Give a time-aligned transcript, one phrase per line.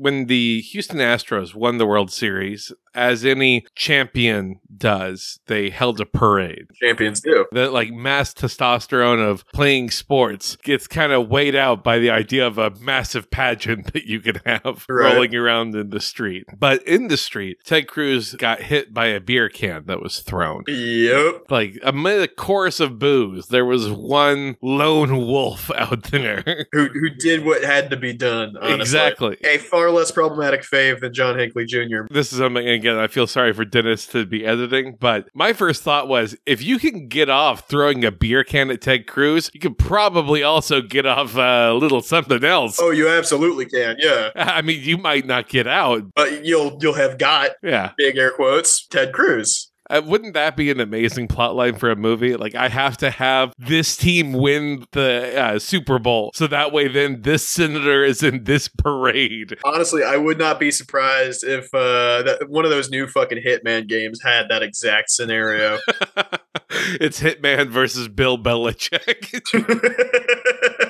[0.00, 6.06] when the Houston Astros won the World Series, as any champion does, they held a
[6.06, 6.66] parade.
[6.80, 7.46] Champions do.
[7.52, 12.46] That like mass testosterone of playing sports gets kind of weighed out by the idea
[12.46, 15.14] of a massive pageant that you can have Right.
[15.14, 16.44] rolling around in the street.
[16.58, 20.64] But in the street, Ted Cruz got hit by a beer can that was thrown.
[20.66, 21.44] Yep.
[21.50, 26.66] Like amid a chorus of boos, there was one lone wolf out there.
[26.72, 28.56] Who who did what had to be done?
[28.60, 28.80] Honestly.
[28.80, 29.36] exactly.
[29.44, 32.06] A far less problematic fave than John Hinckley Jr.
[32.10, 32.96] This is something again.
[32.96, 36.78] I feel sorry for Dennis to be editing, but my first thought was if you
[36.78, 41.06] can get off throwing a beer can at Ted Cruz, you could probably also get
[41.06, 42.78] off uh, a little something else.
[42.80, 43.96] Oh, you absolutely can.
[43.98, 46.02] Yeah, I mean, you might not get out.
[46.14, 47.92] but you'll you'll have got Yeah.
[47.96, 49.69] big air quotes Ted Cruz.
[49.90, 52.36] Uh, wouldn't that be an amazing plot line for a movie?
[52.36, 56.30] Like, I have to have this team win the uh, Super Bowl.
[56.34, 59.58] So that way, then this senator is in this parade.
[59.64, 63.88] Honestly, I would not be surprised if uh, that one of those new fucking Hitman
[63.88, 65.78] games had that exact scenario.
[66.70, 69.40] it's Hitman versus Bill Belichick.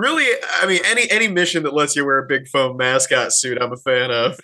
[0.00, 0.26] really,
[0.60, 3.72] I mean, any any mission that lets you wear a big foam mascot suit, I'm
[3.72, 4.40] a fan of.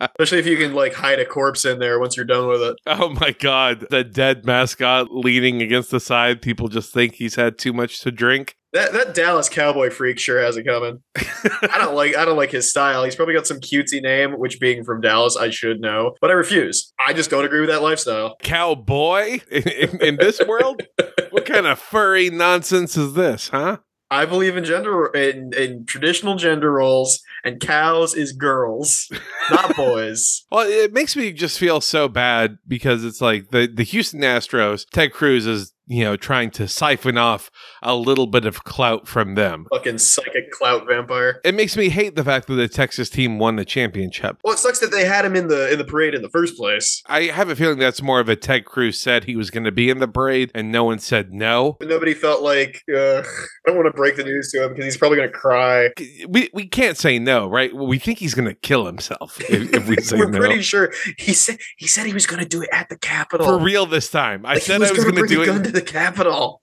[0.00, 2.76] Especially if you can like hide a corpse in there once you're done with it.
[2.86, 3.86] oh my God.
[3.90, 6.42] The dead mascot leaning against the side.
[6.42, 8.56] People just think he's had too much to drink.
[8.72, 11.02] That that Dallas cowboy freak sure has it coming.
[11.16, 13.04] I don't like I don't like his style.
[13.04, 16.34] He's probably got some cutesy name, which being from Dallas, I should know, but I
[16.34, 16.92] refuse.
[17.06, 18.36] I just don't agree with that lifestyle.
[18.42, 20.82] Cowboy in, in, in this world?
[21.30, 23.78] what kind of furry nonsense is this, huh?
[24.10, 29.10] I believe in gender in, in traditional gender roles, and cows is girls,
[29.50, 30.44] not boys.
[30.50, 34.86] Well, it makes me just feel so bad because it's like the, the Houston Astros,
[34.88, 37.50] Ted Cruz is, you know, trying to siphon off
[37.82, 39.66] a little bit of clout from them.
[39.72, 41.40] Fucking psychic clout vampire.
[41.44, 44.38] It makes me hate the fact that the Texas team won the championship.
[44.42, 46.56] Well, it sucks that they had him in the in the parade in the first
[46.56, 47.02] place.
[47.06, 49.72] I have a feeling that's more of a Ted Cruz said he was going to
[49.72, 51.76] be in the parade and no one said no.
[51.78, 53.22] But nobody felt like uh, I
[53.66, 55.90] don't want to break the news to him because he's probably gonna cry.
[56.28, 57.74] We, we can't say no, right?
[57.74, 60.38] We think he's going to kill himself if, if we say We're no.
[60.38, 63.46] pretty sure he said he said he was gonna do it at the Capitol.
[63.46, 64.44] For real this time.
[64.44, 65.75] I Like, said he I was going to do it.
[65.76, 66.62] The Capitol.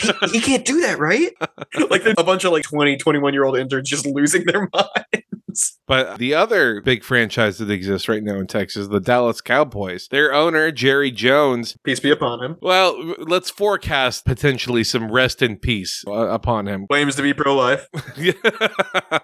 [0.00, 1.32] he, he can't do that, right?
[1.90, 4.68] like a bunch of like 20, 21 year old interns just losing their
[5.90, 10.32] But the other big franchise that exists right now in Texas, the Dallas Cowboys, their
[10.32, 12.56] owner, Jerry Jones, Peace be upon him.
[12.62, 16.86] well, let's forecast potentially some rest in peace uh, upon him.
[16.90, 17.88] Claims to be pro life.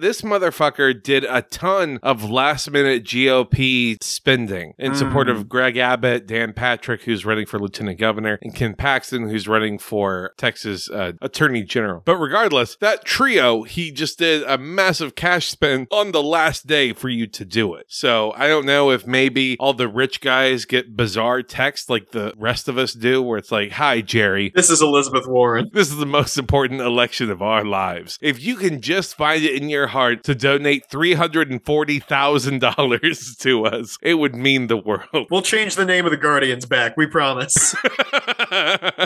[0.01, 6.27] this motherfucker did a ton of last minute GOP spending in support of Greg Abbott,
[6.27, 11.13] Dan Patrick, who's running for lieutenant governor, and Ken Paxton, who's running for Texas uh,
[11.23, 12.03] attorney general.
[12.05, 16.93] But regardless, that trio, he just did a massive cash spend on the last day
[16.93, 17.87] for you to do it.
[17.89, 22.33] So I don't know if maybe all the rich guys get bizarre text like the
[22.37, 24.53] rest of us do, where it's like, hi, Jerry.
[24.55, 25.71] This is Elizabeth Warren.
[25.77, 28.19] This is the most important election of our lives.
[28.23, 34.15] If you can just find it in your heart to donate $340,000 to us, it
[34.15, 35.27] would mean the world.
[35.31, 36.97] We'll change the name of the Guardians back.
[36.97, 37.75] We promise.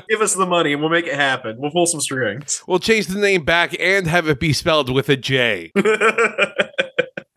[0.08, 1.56] Give us the money and we'll make it happen.
[1.58, 2.62] We'll pull some strings.
[2.66, 5.72] we'll change the name back and have it be spelled with a J,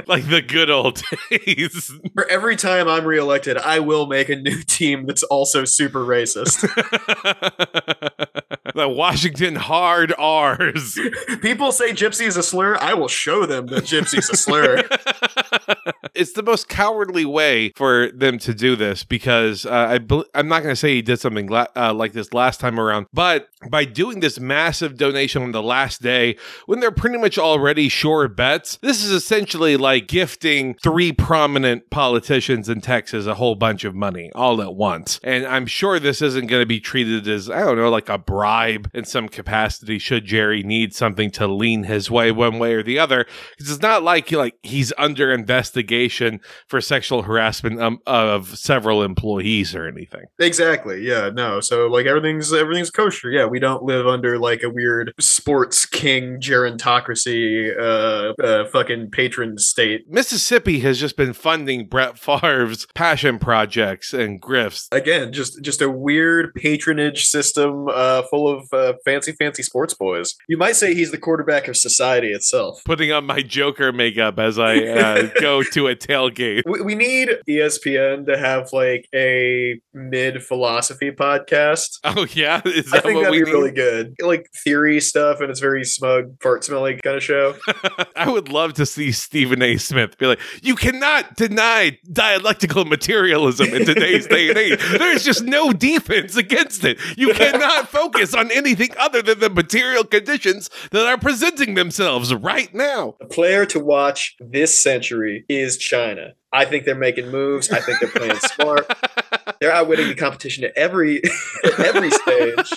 [0.07, 1.93] like the good old days.
[2.13, 6.61] For every time I'm reelected, I will make a new team that's also super racist.
[8.75, 10.99] the Washington hard R's.
[11.41, 12.77] People say gypsy is a slur.
[12.79, 14.83] I will show them that gypsy's a slur.
[16.15, 20.47] it's the most cowardly way for them to do this because uh, I bel I'm
[20.47, 23.47] not going to say he did something la- uh, like this last time around, but
[23.69, 28.27] by doing this massive donation on the last day when they're pretty much already sure
[28.27, 33.95] bets, this is essentially like gifting three prominent politicians in Texas a whole bunch of
[33.95, 35.19] money all at once.
[35.23, 38.17] And I'm sure this isn't going to be treated as, I don't know, like a
[38.17, 42.83] bribe in some capacity should Jerry need something to lean his way one way or
[42.83, 43.25] the other.
[43.57, 49.75] Because it's not like like he's under investigation for sexual harassment um, of several employees
[49.75, 50.25] or anything.
[50.39, 51.01] exactly.
[51.01, 51.29] Yeah.
[51.33, 51.59] No.
[51.59, 53.29] So like everything's everything's kosher.
[53.29, 53.45] Yeah.
[53.45, 59.82] We don't live under like a weird sports king gerontocracy, uh, uh fucking patron state.
[60.07, 64.87] Mississippi has just been funding Brett Favre's passion projects and grifts.
[64.91, 70.35] Again, just just a weird patronage system uh, full of uh, fancy, fancy sports boys.
[70.47, 72.81] You might say he's the quarterback of society itself.
[72.85, 76.63] Putting on my Joker makeup as I uh, go to a tailgate.
[76.65, 81.99] We, we need ESPN to have like a mid philosophy podcast.
[82.03, 83.51] Oh yeah, is I that think what that'd we be need?
[83.51, 84.15] really good.
[84.21, 87.55] Like theory stuff, and it's very smug, fart smelling kind of show.
[88.15, 89.72] I would love to see Stephen A.
[89.77, 94.79] Smith be like, "You cannot deny dialectical materialism in today's day and age.
[94.97, 96.99] There's just no defense against it.
[97.17, 102.73] You cannot focus on anything other than the material conditions that are presenting themselves right
[102.73, 106.33] now." The player to watch this century is China.
[106.53, 107.71] I think they're making moves.
[107.71, 108.91] I think they're playing smart.
[109.59, 111.21] They're outwitting the competition at every
[111.63, 112.73] at every stage.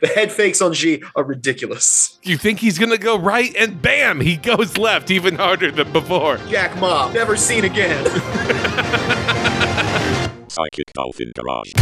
[0.00, 2.18] The head fakes on G are ridiculous.
[2.22, 6.38] You think he's gonna go right, and bam, he goes left even harder than before.
[6.48, 8.04] Jack Ma, never seen again.
[10.48, 11.72] Psychic Dolphin Garage.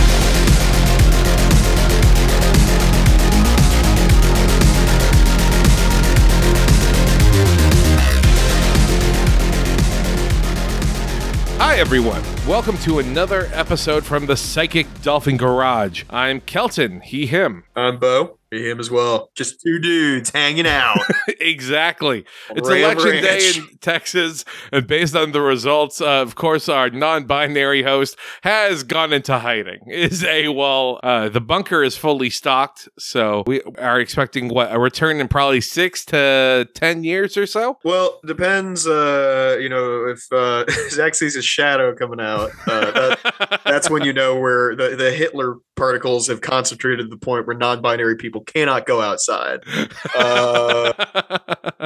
[11.58, 12.22] Hi, everyone.
[12.46, 16.05] Welcome to another episode from the Psychic Dolphin Garage.
[16.11, 17.64] I'm Kelton, he, him.
[17.75, 18.38] I'm Bo.
[18.50, 19.31] he, him as well.
[19.35, 20.99] Just two dudes hanging out.
[21.41, 22.26] exactly.
[22.50, 26.91] It's Ram election day in Texas, and based on the results, uh, of course, our
[26.91, 29.81] non-binary host has gone into hiding.
[29.88, 31.00] Is AWOL.
[31.02, 35.62] Uh, the bunker is fully stocked, so we are expecting what a return in probably
[35.62, 37.79] six to ten years or so.
[37.85, 38.87] Well, depends.
[38.87, 44.04] Uh, you know, if uh, Zach sees his shadow coming out, uh, that, that's when
[44.04, 48.42] you know where the, the Hitler particles have concentrated to the point where non-binary people
[48.42, 49.64] cannot go outside.
[50.16, 50.92] Uh,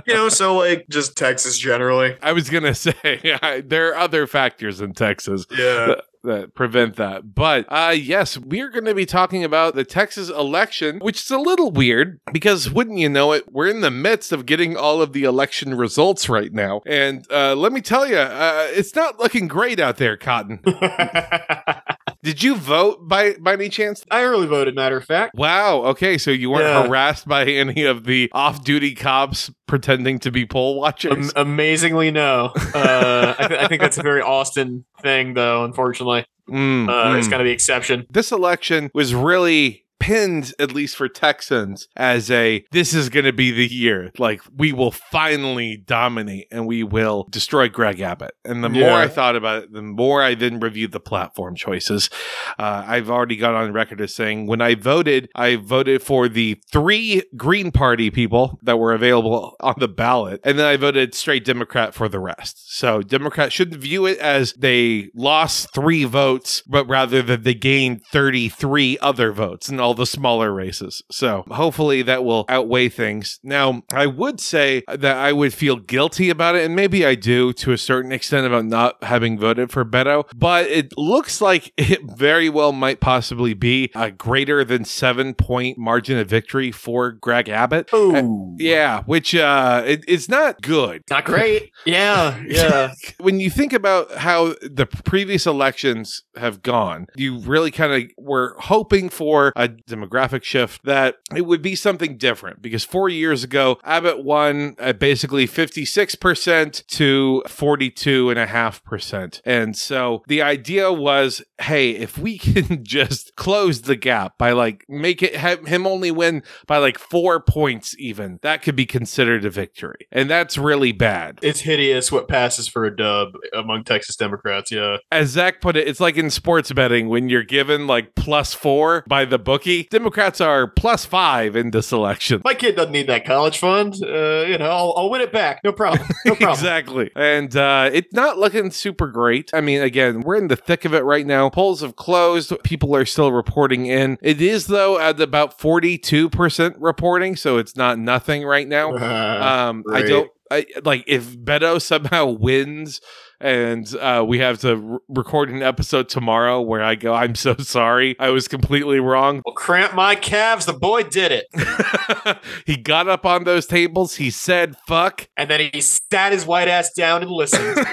[0.07, 2.17] you know, so like just Texas generally.
[2.23, 2.95] I was gonna say
[3.43, 5.95] I, there are other factors in Texas Yeah.
[6.25, 7.35] That prevent that.
[7.35, 11.31] But uh, yes, we are going to be talking about the Texas election, which is
[11.31, 15.03] a little weird because wouldn't you know it, we're in the midst of getting all
[15.03, 16.83] of the election results right now.
[16.87, 20.61] And uh, let me tell you, uh, it's not looking great out there, Cotton.
[22.29, 24.05] Did you vote by by any chance?
[24.11, 25.35] I early voted, matter of fact.
[25.35, 25.79] Wow.
[25.87, 26.83] Okay, so you weren't Yeah.
[26.87, 31.33] harassed by any of the off-duty cops pretending to be poll watchers.
[31.35, 32.53] Am- amazingly, no.
[32.75, 35.65] Uh, I, th- I think that's a very Austin thing, though.
[35.65, 37.19] Unfortunately, Mm, uh, mm.
[37.19, 38.05] it's kind of the exception.
[38.11, 43.33] this election was really pinned at least for Texans as a this is going to
[43.33, 44.11] be the year.
[44.19, 48.33] Like we will finally dominate and we will destroy Greg Abbott.
[48.45, 52.11] And the more I thought about it the more I then reviewed the platform choices.
[52.59, 56.61] Uh, I've already got on record as saying when I voted I voted for the
[56.71, 61.45] three Green Party people that were available on the ballot and then I voted straight
[61.45, 62.77] Democrat for the rest.
[62.77, 68.05] So Democrats shouldn't view it as they lost three votes but rather that they gained
[68.07, 69.69] 33 other votes.
[69.69, 71.03] And all the smaller races.
[71.11, 73.41] So hopefully that will outweigh things.
[73.43, 77.53] Now, I would say that I would feel guilty about it, and maybe I do
[77.55, 82.01] to a certain extent about not having voted for Beto, but it looks like it
[82.17, 87.49] very well might possibly be a greater than seven point margin of victory for Greg
[87.49, 87.91] Abbott.
[87.93, 91.73] Ooh, Yeah, which uh, it, it's not good not great.
[91.85, 92.93] Yeah, yeah.
[93.19, 98.57] when you think about how the previous elections have gone, you really kind of were
[98.59, 103.79] hoping for a demographic shift that it would be something different because four years ago,
[103.85, 109.41] Abbott won at basically 56% to 42.5%.
[109.45, 114.85] And so the idea was hey, if we can just close the gap by like
[114.89, 119.45] make it have him only win by like four points, even, that could be considered
[119.45, 120.07] a victory.
[120.13, 121.39] And that's really bad.
[121.43, 124.71] It's hideous what passes for a dub among Texas Democrats.
[124.71, 128.55] Yeah, as Zach put it, it's like in sports betting when you're given like plus
[128.55, 129.68] four by the bookie.
[129.91, 132.43] Democrats are plus five in this election.
[132.45, 133.95] my kid doesn't need that college fund.
[134.03, 135.61] Uh, you know, I'll, I'll win it back.
[135.65, 136.09] No problem.
[136.25, 136.51] No problem.
[136.51, 137.11] exactly.
[137.15, 139.51] And uh, it's not looking super great.
[139.53, 141.51] I mean, again, we're in the thick of it right now.
[141.51, 142.53] Polls have closed.
[142.65, 144.19] People are still reporting in.
[144.23, 147.37] It is, though, at about 42% reporting.
[147.37, 148.97] So it's not nothing right now.
[149.39, 150.31] Um, I don't.
[150.51, 153.01] I, like if Beto somehow wins
[153.41, 157.57] and uh, we have to r- record an episode tomorrow where I go, I'm so
[157.57, 159.43] sorry, I was completely wrong.
[159.45, 160.67] well, cramp my calves.
[160.67, 164.17] The boy did it, he got up on those tables.
[164.17, 167.77] He said, "Fuck." and then he sat his white ass down and listened.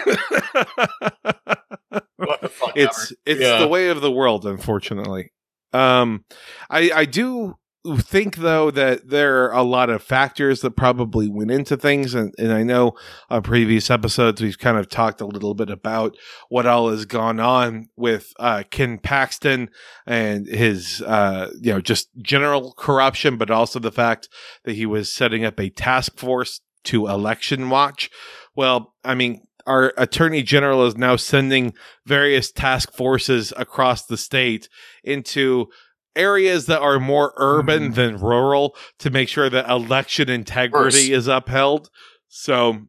[2.18, 3.18] what the fuck it's ever.
[3.26, 3.60] it's Yeah.
[3.60, 5.32] the way of the world, unfortunately.
[5.74, 6.24] Um,
[6.70, 7.56] I I do
[7.98, 12.34] think though that there are a lot of factors that probably went into things and,
[12.38, 12.94] and I know
[13.30, 16.18] on previous episodes we've kind of talked a little bit about
[16.50, 19.70] what all has gone on with uh, Ken Paxton
[20.06, 24.30] and his uh, you know just general corruption but also the fact
[24.64, 28.10] that he was setting up a task force to election watch.
[28.56, 31.74] Well I mean our attorney general is now sending
[32.06, 34.70] various task forces across the state
[35.04, 35.68] into
[36.16, 37.96] areas that are more urban Mhm.
[37.96, 41.90] than rural to make sure that election integrity is upheld.
[42.28, 42.88] So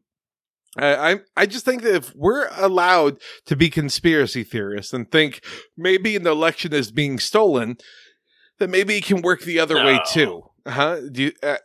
[0.77, 3.17] I, I I just think that if we're allowed
[3.47, 5.43] to be conspiracy theorists and think
[5.75, 7.77] maybe an election is being stolen,
[8.59, 10.43] then maybe it can work the other way too.
[10.67, 10.97] Huh?
[11.11, 11.57] Do you, uh,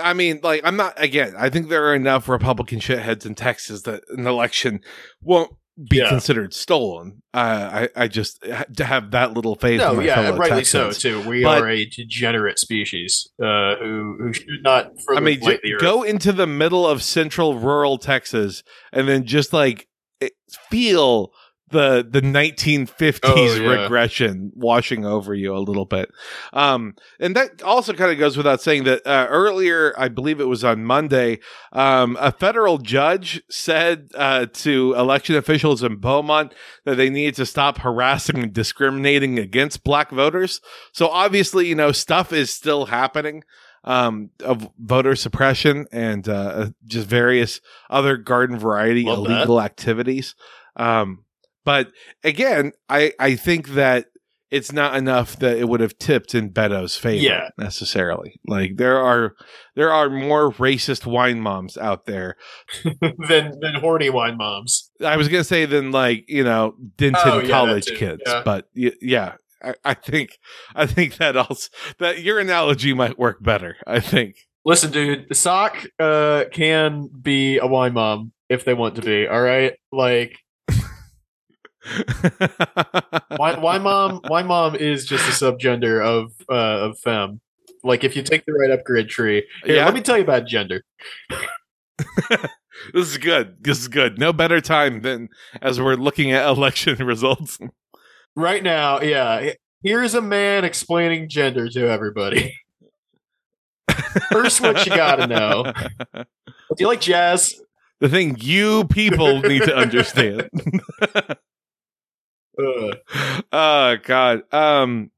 [0.00, 1.34] I mean, like, I'm not again.
[1.38, 4.80] I think there are enough Republican shitheads in Texas that an election
[5.20, 5.52] won't
[5.88, 6.08] be Yeah.
[6.08, 7.22] considered stolen.
[7.32, 9.80] Uh, I I just ha- to have that little faith.
[9.80, 11.20] in No, my yeah, fellow rightly so too.
[11.28, 15.74] We But- are a degenerate species uh, who who should not I mean, blight the
[15.74, 15.80] earth.
[15.80, 19.86] go into the middle of central rural Texas and then just like
[20.20, 20.32] it,
[20.70, 21.30] feel
[21.70, 23.82] the the 1950s Oh, yeah.
[23.82, 26.10] regression washing over you a little bit.
[26.52, 30.48] Um, and that also kind of goes without saying that uh, earlier, I believe it
[30.48, 31.40] was on Monday,
[31.72, 37.46] um, a federal judge said uh, to election officials in Beaumont that they needed to
[37.46, 40.60] stop harassing and discriminating against black voters.
[40.92, 43.44] So obviously, you know, stuff is still happening
[43.84, 49.30] um, of voter suppression and uh, just various other garden variety Love that.
[49.36, 50.34] illegal activities.
[50.76, 51.24] Um,
[51.64, 51.88] but
[52.24, 54.06] again, I, I think that
[54.50, 57.48] it's not enough that it would have tipped in Beto's favor Yeah.
[57.58, 58.40] necessarily.
[58.46, 59.34] Like there are
[59.76, 62.36] there are more racist wine moms out there.
[63.02, 64.90] than than horny wine moms.
[65.04, 68.42] I was gonna say than like you know Denton Oh, yeah, college kids, Yeah.
[68.44, 69.34] but y- yeah.
[69.62, 70.38] I, I think
[70.74, 73.76] I think that also that your analogy might work better.
[73.86, 74.36] I think.
[74.64, 79.26] Listen, dude, sock uh, can be a wine mom if they want to be.
[79.26, 80.38] All right, like
[83.38, 84.20] wine, wine mom.
[84.24, 87.40] Wine mom is just a subgender of uh, of femme.
[87.84, 89.46] Like if you take the right upgrade tree.
[89.64, 89.84] Here, Yeah.
[89.84, 90.82] let me tell you about gender.
[92.30, 93.56] this is good.
[93.60, 94.18] This is good.
[94.18, 95.28] No better time than
[95.62, 97.58] as we're looking at election results.
[98.36, 99.52] Right now, yeah.
[99.82, 102.54] Here's a man explaining gender to everybody.
[104.30, 105.72] First, what you gotta know.
[106.14, 106.24] Do
[106.78, 107.54] you like jazz?
[108.00, 110.48] the thing you people need to understand.
[112.58, 112.94] Uh,
[113.52, 114.42] oh God.
[114.52, 115.10] Um,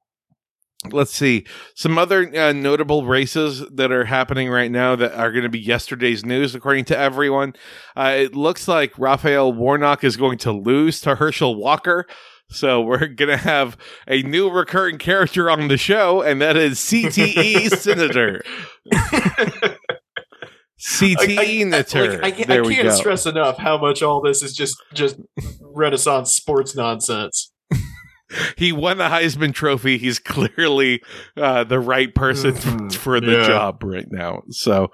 [0.90, 1.44] let's see
[1.74, 5.58] some other uh, notable races that are happening right now that are going to be
[5.60, 7.54] yesterday's news, according to everyone.
[7.96, 12.06] Uh, it looks like Raphael Warnock is going to lose to Herschel Walker.
[12.50, 17.70] So we're gonna have a new recurring character on the show, and that is CTE
[17.76, 18.42] Senator.
[20.80, 21.38] CTE
[21.74, 22.22] I- I- Senator.
[22.22, 22.90] like, I, I can't go.
[22.90, 25.16] stress enough how much all this is just just
[25.62, 27.52] Renaissance sports nonsense.
[28.56, 29.98] he won the Heisman Trophy.
[29.98, 31.02] He's clearly
[31.36, 32.92] uh, the right person Mhm.
[32.96, 33.46] for the Yeah.
[33.46, 34.42] job right now.
[34.50, 34.90] So,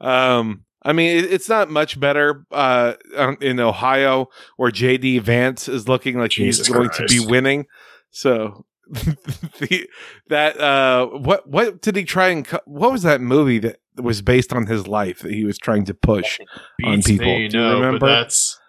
[0.00, 2.94] um, I mean, it, it's not much better uh,
[3.40, 7.66] in Ohio, where JD Vance is looking like Jesus he's going to be winning.
[8.10, 8.64] So.
[9.58, 9.88] the,
[10.28, 14.22] that uh what what did he try and co- what was that movie that was
[14.22, 16.38] based on his life that he was trying to push
[16.84, 17.26] on people.
[17.26, 17.98] me, Do you no, remember?
[17.98, 18.60] But that's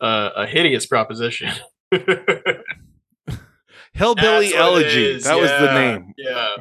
[0.00, 1.52] uh, a hideous proposition.
[3.92, 6.56] hillbilly elegy that was the name Yeah.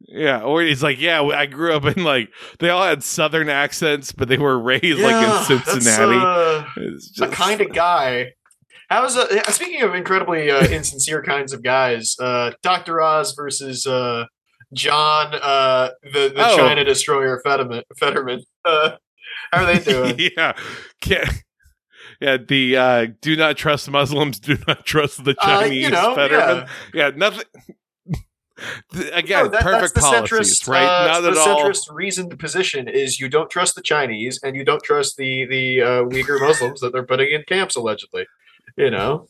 [0.00, 4.12] Yeah, or he's like, yeah, I grew up in like they all had southern accents,
[4.12, 6.16] but they were raised like in Cincinnati.
[6.16, 8.32] Uh, it's the kind of guy.
[8.88, 12.16] How's uh, speaking of incredibly uh, insincere kinds of guys?
[12.18, 14.24] Uh, Doctor Oz versus uh,
[14.72, 16.56] John, uh, the the Oh.
[16.56, 17.82] China Destroyer Fetterman.
[17.98, 18.42] Fetterman.
[18.64, 18.96] Uh,
[19.52, 20.14] how are they doing?
[20.36, 20.52] yeah,
[21.00, 21.42] Can't-
[22.20, 22.36] yeah.
[22.36, 25.84] The uh, do not trust Muslims, do not trust the Uh, Chinese.
[25.84, 26.66] you know, Fetterman.
[26.92, 27.08] yeah.
[27.08, 27.44] yeah, nothing.
[29.12, 30.82] Again, No, that- perfect that's the policies, centrist, right?
[30.84, 31.62] uh, Not the at all.
[31.64, 35.80] centrist reasoned position is you don't trust the Chinese and you don't trust the the
[35.80, 38.26] uh, Uyghur Muslims that they're putting in camps allegedly.
[38.76, 39.28] You know,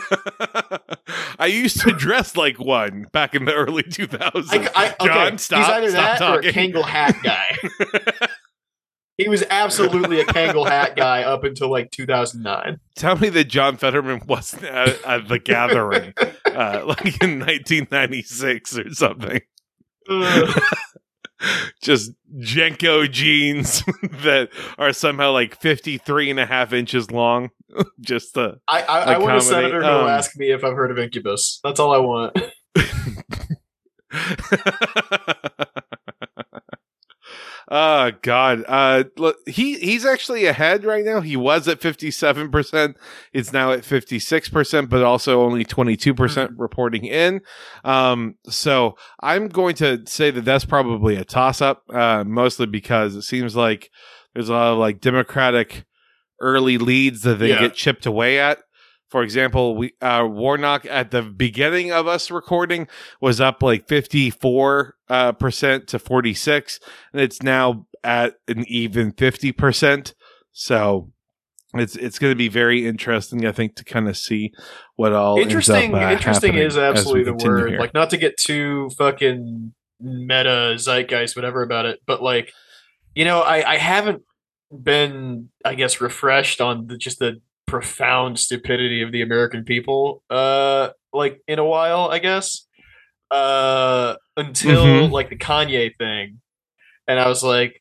[1.38, 4.48] I used to dress like one back in the early 2000s.
[4.50, 6.72] I, I, okay, John, stop, he's either stop that or a talking.
[6.72, 7.56] Kangol hat guy.
[9.18, 12.78] he was absolutely a Kangol hat guy up until like 2009.
[12.96, 16.14] Tell me that John Fetterman wasn't at, at the gathering,
[16.46, 19.40] uh, like in 1996 or something.
[20.08, 20.62] Ugh.
[21.82, 23.82] Just JNCO jeans
[24.22, 27.50] that are somehow like 53 and a half inches long.
[28.00, 30.90] Just uh I, I, I want a senator will um, ask me if I've heard
[30.90, 31.60] of Incubus.
[31.62, 32.36] That's all I want.
[37.70, 38.64] Oh god.
[38.66, 41.20] Uh look, he he's actually ahead right now.
[41.20, 42.94] He was at 57%
[43.32, 47.40] it's now at 56% but also only 22% reporting in.
[47.84, 53.14] Um so i'm going to say that that's probably a toss up uh mostly because
[53.14, 53.90] it seems like
[54.34, 55.84] there's a lot of like democratic
[56.40, 57.60] early leads that they Yeah.
[57.60, 58.58] get chipped away at.
[59.12, 62.88] For example, we uh, Warnock at the beginning of us recording
[63.20, 66.80] was up like fifty four uh, percent to forty six,
[67.12, 70.14] and it's now at an even fifty percent.
[70.50, 71.12] So
[71.74, 74.54] it's it's going to be very interesting, I think, to kind of see
[74.96, 75.94] what all interesting.
[75.94, 77.68] up, uh, interesting is absolutely the word.
[77.68, 77.78] here.
[77.80, 82.50] Like, not to get too fucking meta zeitgeist, whatever about it, but like,
[83.14, 84.22] you know, I I haven't
[84.72, 87.42] been, I guess, refreshed on the, just the
[87.72, 92.66] profound stupidity of the American people, uh, like in a while, I guess,
[93.30, 95.10] uh, until Mhm.
[95.10, 96.40] like the Kanye thing,
[97.08, 97.80] and I was like.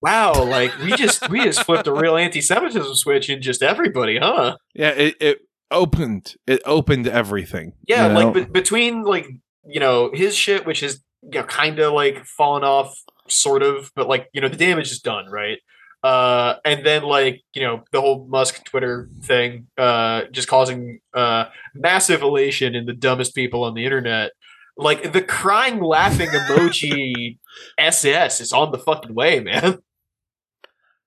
[0.00, 4.58] Wow, like we just we just flipped a real anti-Semitism switch in just everybody, huh?
[4.74, 5.38] yeah, it, it
[5.70, 7.72] opened it opened everything.
[7.88, 8.20] Yeah, you know?
[8.20, 9.26] like be- between like
[9.66, 12.94] you know his shit, which is you know kind of like fallen off,
[13.30, 15.58] sort of, but like you know the damage is done, right?
[16.04, 21.46] Uh, and then like you know the whole Musk Twitter thing, uh, just causing uh
[21.74, 24.32] massive elation in the dumbest people on the internet.
[24.76, 27.38] Like the crying, laughing emoji
[27.78, 29.78] SS is on the fucking way, man.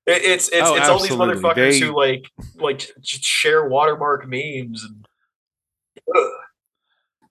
[0.07, 2.25] It- It's it's Oh, it's all these motherfuckers They- who like
[2.55, 5.05] like share watermark memes and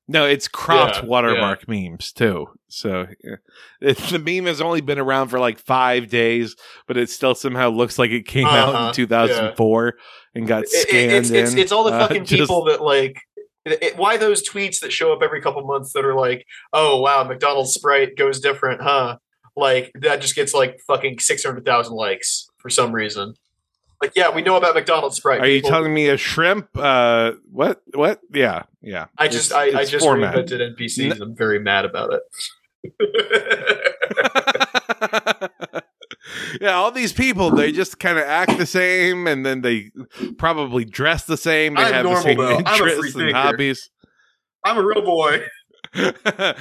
[0.09, 2.47] No, it's cropped Yeah, watermark memes too.
[2.69, 3.37] So yeah.
[3.81, 6.55] the meme has only been around for like five days,
[6.87, 9.95] but it still somehow looks like it came out Uh-huh, in 2004
[10.35, 11.59] and got It- it- scanned it's, it's, in.
[11.59, 13.21] it's all the Uh, fucking just- people that like
[13.65, 17.25] it, why those tweets that show up every couple months that are like oh wow
[17.25, 19.17] mcdonald's sprite goes different huh
[19.57, 23.35] like that just gets like fucking 600000 likes for some reason
[24.03, 25.71] like yeah we know about mcdonald's sprite Are you people.
[25.71, 26.69] telling me a shrimp?
[26.77, 27.83] Uh, what?
[27.95, 28.21] What?
[28.33, 29.07] Yeah, yeah.
[29.19, 30.49] i just It's- i, I just formatted.
[30.49, 32.23] reinvented npcs and i'm very mad about it
[36.61, 39.91] yeah, all these people, they just kind of act the same and then they
[40.39, 41.75] probably dress the same.
[41.75, 42.59] They I'm have normal, the same though.
[42.65, 43.91] I'm a free interests and hobbies.
[44.65, 45.43] i'm a real boy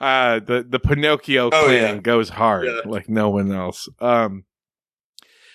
[0.00, 2.00] uh the the Pinocchio Oh, clan yeah.
[2.00, 2.80] goes hard Yeah.
[2.84, 3.88] like no one else.
[4.00, 4.44] Um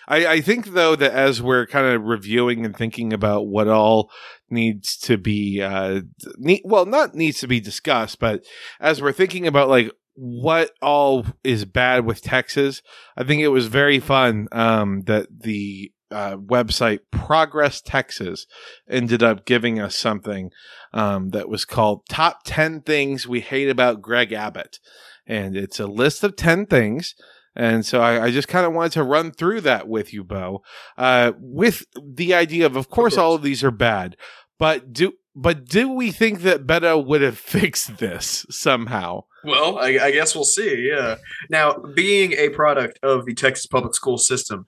[0.06, 4.12] I, I think though that as we're kind of reviewing and thinking about what all
[4.50, 6.02] needs to be uh
[6.38, 8.44] ne- well not needs to be discussed but
[8.82, 12.82] as we're thinking about like what all is bad with Texas
[13.18, 18.46] I think it was very fun um that the uh, website Progress Texas
[18.90, 20.52] ended up giving us something
[20.94, 24.80] um, that was called Top 10 Things We Hate About Greg Abbott.
[25.26, 27.16] And it's a list of 10 things.
[27.56, 30.64] And so I, I just kind of wanted to run through that with you, Bo,
[30.98, 34.16] uh, with the idea of, of course, all of these are bad,
[34.58, 39.24] but do but do we think that Beto would have fixed this somehow?
[39.44, 40.88] Well, I, I guess we'll see.
[40.90, 41.18] Yeah.
[41.50, 44.66] Now, being a product of the Texas public school system,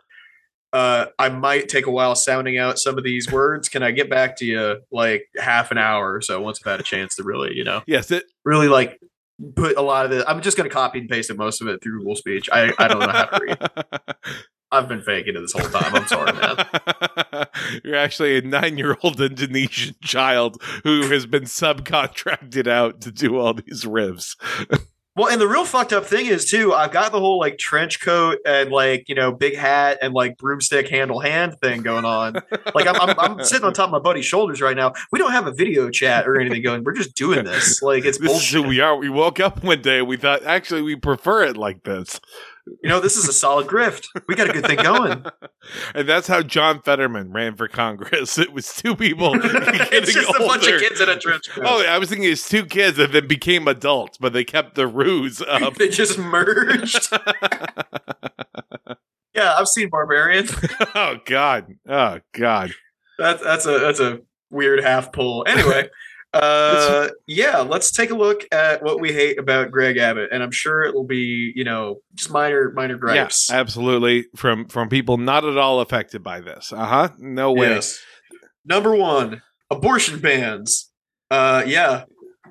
[0.75, 3.69] uh, I might take a while sounding out some of these words.
[3.69, 6.81] Can I get back to you like half an hour or so once I've had
[6.81, 8.99] a chance to really, you know, Yes, it, really like
[9.55, 10.25] put a lot of this?
[10.27, 12.49] I'm just going to copy and paste it, most of it through Google Speech.
[12.51, 13.57] I, I don't know how to read.
[14.71, 15.95] I've been faking it this whole time.
[15.95, 17.47] I'm sorry, man.
[17.85, 23.37] You're actually a nine year old Indonesian child who has been subcontracted out to do
[23.37, 24.35] all these rivs.
[25.15, 28.01] Well, and the real fucked up thing is too, I've got the whole like trench
[28.01, 32.33] coat and like you know big hat and like broomstick handle hand thing going on.
[32.73, 34.91] Like I'm, I'm, I'm sitting on top of my buddy's shoulders right now.
[35.13, 36.83] We don't have a video chat or anything going.
[36.83, 37.81] We're just doing this.
[37.81, 38.67] Like it's This is who bullshit.
[38.69, 38.95] we are.
[38.97, 42.19] We woke up one day we thought, actually, we prefer it like this.
[42.67, 44.07] You know, this is a solid grift.
[44.27, 45.23] We got a good thing going.
[45.95, 48.37] and that's how John Fetterman ran for Congress.
[48.39, 50.43] It was two people it's just older.
[50.43, 51.63] a bunch of kids in a trench coat.
[51.67, 54.87] Oh, I was thinking it's two kids that then became adults, but they kept the
[54.87, 55.75] ruse up.
[55.75, 57.09] they just merged.
[59.35, 60.47] Yeah, I've seen Barbarian.
[60.95, 61.75] oh God!
[61.87, 62.71] Oh God!
[63.19, 65.43] That's that's a that's a weird half pull.
[65.47, 65.89] Anyway,
[66.35, 70.51] uh, yeah, let's take a look at what we hate about Greg Abbott, and I'm
[70.51, 73.49] sure it will be you know just minor minor gripes.
[73.49, 74.25] Yeah, absolutely.
[74.35, 76.71] From from people not at all affected by this.
[76.73, 77.09] Uh huh.
[77.17, 77.69] No way.
[77.69, 77.99] Yes.
[78.65, 80.91] Number one, abortion bans.
[81.31, 82.03] Uh, yeah,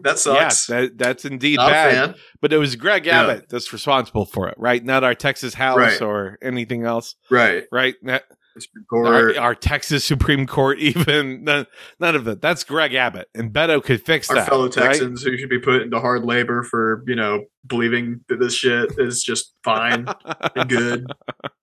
[0.02, 0.68] that sucks.
[0.68, 2.14] Yeah, that, that's indeed Not bad.
[2.40, 3.22] But it was Greg Yeah.
[3.22, 4.84] Abbott that's responsible for it, right?
[4.84, 6.02] Not our Texas House Right.
[6.02, 7.64] or anything else, Right.
[7.72, 7.94] right?
[8.02, 8.22] Not-
[8.58, 9.36] Supreme our, Court.
[9.36, 11.66] our Texas Supreme Court, even none,
[11.98, 12.40] none of that.
[12.40, 14.48] That's Greg Abbott, and Beto could fix Our that.
[14.48, 14.72] fellow right?
[14.72, 18.98] Texans who should be put into hard labor for you know believing that this shit
[18.98, 20.06] is just fine
[20.56, 21.06] and good.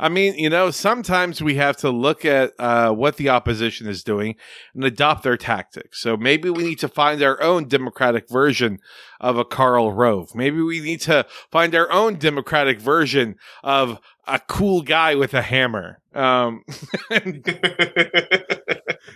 [0.00, 4.02] I mean, you know, sometimes we have to look at uh, what the opposition is
[4.02, 4.36] doing
[4.74, 6.00] and adopt their tactics.
[6.00, 8.78] So maybe we need to find our own democratic version
[9.20, 10.34] of a Karl Rove.
[10.34, 15.42] Maybe we need to find our own democratic version of a cool guy with a
[15.42, 16.00] hammer.
[16.14, 16.64] Um,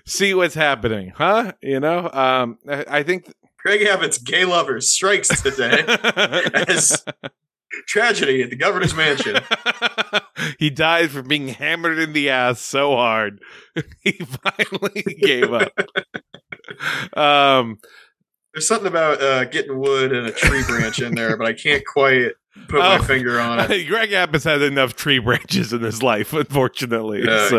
[0.06, 1.52] see what's happening, huh?
[1.62, 3.32] You know, um, I, I think.
[3.58, 7.04] Craig Abbott's gay lover strikes today as
[7.86, 9.36] tragedy at the governor's mansion.
[10.58, 13.40] he died from being hammered in the ass so hard
[14.02, 15.72] he finally gave up.
[17.16, 17.78] Um,
[18.54, 21.84] There's something about uh, getting wood and a tree branch in there, but I can't
[21.86, 22.32] quite
[22.68, 22.98] put Oh.
[22.98, 23.84] my finger on it.
[23.88, 27.22] Greg Abbott's had enough tree branches in his life, unfortunately.
[27.24, 27.56] Yeah, So,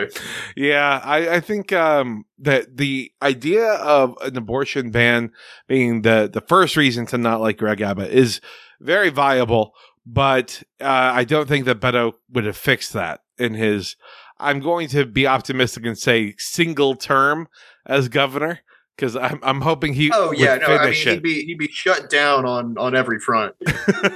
[0.00, 0.22] exactly.
[0.56, 5.30] yeah, I, I think um, that the idea of an abortion ban
[5.68, 8.40] being the the first reason to not like Greg Abbott is
[8.82, 9.72] very viable,
[10.04, 13.96] but uh, I don't think that Beto would have fixed that in his.
[14.38, 17.48] I'm going to be optimistic and say single term
[17.86, 18.60] as governor
[18.96, 20.10] because I'm I'm hoping he.
[20.12, 23.18] Oh yeah, no, I mean finish he'd be he'd be shut down on on every
[23.18, 23.54] front.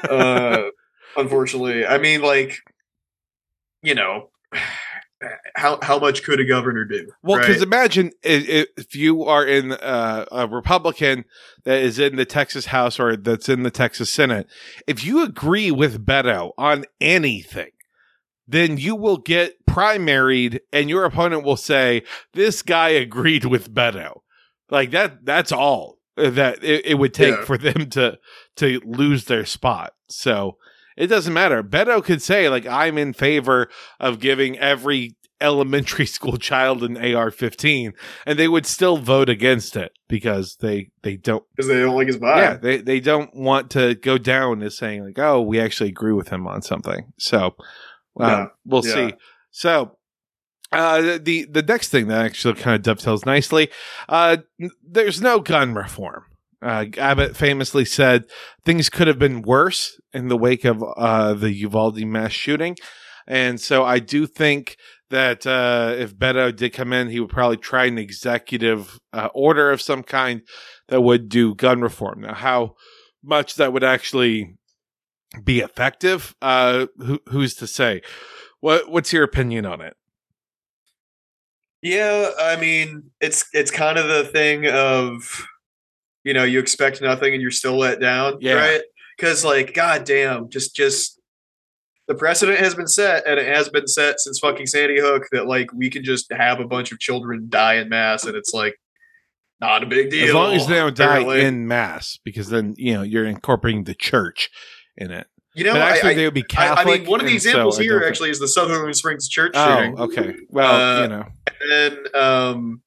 [0.09, 0.65] uh,
[1.17, 2.59] unfortunately, I mean, like,
[3.83, 4.31] you know,
[5.55, 7.11] how how much could a governor do?
[7.23, 7.47] Well, right?
[7.47, 11.25] because imagine if, if you are in uh, a Republican
[11.65, 14.47] that is in the Texas House or that's in the Texas Senate,
[14.87, 17.71] if you agree with Beto on anything,
[18.47, 24.21] then you will get primaried, and your opponent will say, "This guy agreed with Beto."
[24.71, 25.25] Like that.
[25.25, 27.45] That's all that it, it would take Yeah.
[27.45, 28.19] for them to
[28.57, 29.95] to lose their spot.
[30.09, 30.57] So.
[30.97, 31.63] It doesn't matter.
[31.63, 33.69] Beto could say, like, I'm in favor
[34.01, 37.93] of giving every elementary school child an AR 15,
[38.25, 42.07] and they would still vote against it because they, they don't, because they don't like
[42.07, 42.37] his vibe.
[42.39, 46.15] yeah, they, they don't want to go down as saying, like, oh, we actually agree
[46.15, 47.13] with him on something.
[47.19, 47.55] So,
[48.19, 48.47] um, Yeah.
[48.65, 48.95] we'll Yeah.
[48.95, 49.15] see.
[49.51, 49.99] So,
[50.73, 53.69] uh, the the next thing that actually kind of dovetails nicely,
[54.09, 54.39] uh,
[54.83, 56.25] there's no gun reform.
[56.63, 58.25] Uh, Abbott famously said
[58.65, 62.77] things could have been worse in the wake of uh, the Uvalde mass shooting,
[63.27, 64.77] and so I do think
[65.11, 69.71] that uh, if Beto did come in, he would probably try an executive uh, order
[69.71, 70.43] of some kind
[70.89, 72.23] that would do gun reform.
[72.23, 72.75] Now, how
[73.23, 74.57] much that would actually
[75.45, 78.01] be effective, uh, who, who's to say?
[78.61, 79.95] What What's your opinion on it?
[81.83, 85.47] Yeah, I mean, it's it's kind of the thing of,
[86.27, 88.55] you know, you expect nothing and you're still let down, Yeah.
[88.55, 88.81] right?
[89.17, 91.21] Because like, goddamn, just just
[92.09, 95.47] the precedent has been set, and it has been set since fucking Sandy Hook that
[95.47, 98.75] like we can just have a bunch of children die in mass, and it's like
[99.61, 102.93] not a big deal as long as they don't die in mass, because then you
[102.95, 104.51] know you're incorporating the church
[104.97, 105.29] in it.
[105.55, 107.41] You know, but actually, I, they would be I, I mean, one of the and
[107.43, 109.95] so examples here actually is the Sutherland Springs church shooting.
[109.97, 110.35] Oh, okay.
[110.51, 112.83] Well, Uh, you know, and then um,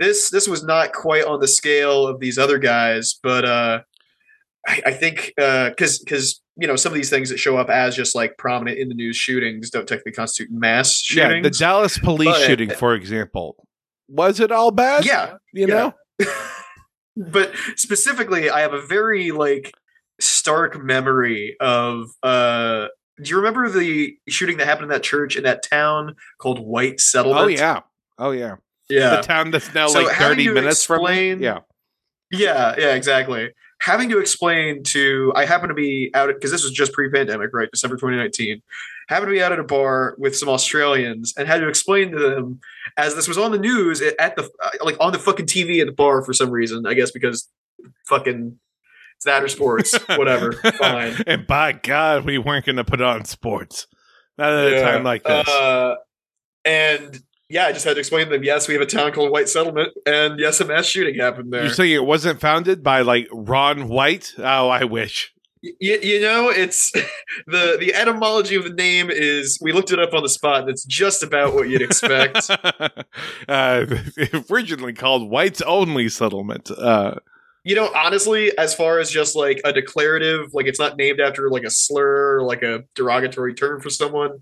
[0.00, 3.80] this this was not quite on the scale of these other guys, but uh,
[4.66, 7.94] I, I think because because you know some of these things that show up as
[7.94, 11.34] just like prominent in the news shootings don't technically constitute mass shootings.
[11.34, 13.66] yeah, the Dallas police but- shooting, for example,
[14.08, 15.04] was it all bad?
[15.04, 15.92] yeah, you yeah.
[16.18, 16.26] know.
[17.16, 19.72] but specifically, I have a very like
[20.18, 22.08] stark memory of.
[22.22, 22.88] uh
[23.22, 27.00] Do you remember the shooting that happened in that church in that town called White
[27.00, 27.44] Settlement?
[27.44, 27.80] Oh yeah,
[28.18, 28.56] oh yeah.
[28.90, 29.16] Yeah.
[29.16, 31.00] The town that's now So like thirty to minutes from.
[31.00, 31.60] explain- Yeah,
[32.30, 33.50] Yeah, yeah, exactly.
[33.82, 37.70] Having to explain to, I happen to be out because this was just pre-pandemic, right?
[37.70, 38.60] December 2019.
[39.08, 42.18] Happened to be out at a bar with some Australians and had to explain to
[42.18, 42.60] them
[42.98, 45.86] as this was on the news at the uh, like on the fucking TV at
[45.86, 46.86] the bar for some reason.
[46.86, 47.48] I guess because
[48.06, 48.58] fucking
[49.16, 50.52] it's that or sports, whatever.
[50.52, 51.16] Fine.
[51.26, 53.86] and by God, we weren't going to put on sports.
[54.38, 55.48] Not at a time like this.
[55.48, 55.94] Uh,
[56.64, 57.20] and
[57.50, 58.44] yeah, I just had to explain to them.
[58.44, 61.64] Yes, we have a town called White Settlement, and yes, a mass shooting happened there.
[61.64, 64.32] You're saying it wasn't founded by like Ron White?
[64.38, 65.34] Oh, I wish.
[65.62, 66.92] Y- you know, it's
[67.46, 70.70] the the etymology of the name is we looked it up on the spot, and
[70.70, 72.48] it's just about what you'd expect.
[73.48, 73.86] uh,
[74.50, 76.70] originally called Whites Only Settlement.
[76.70, 77.16] Uh,
[77.64, 81.50] you know, honestly, as far as just like a declarative, like it's not named after
[81.50, 84.38] like a slur or like a derogatory term for someone.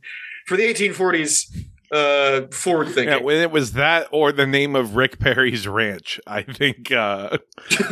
[0.47, 1.57] For the 1840s,
[1.93, 3.25] uh, forward yeah, thinking.
[3.25, 7.91] when it was that or the name of Rick Perry's ranch, I think uh, th-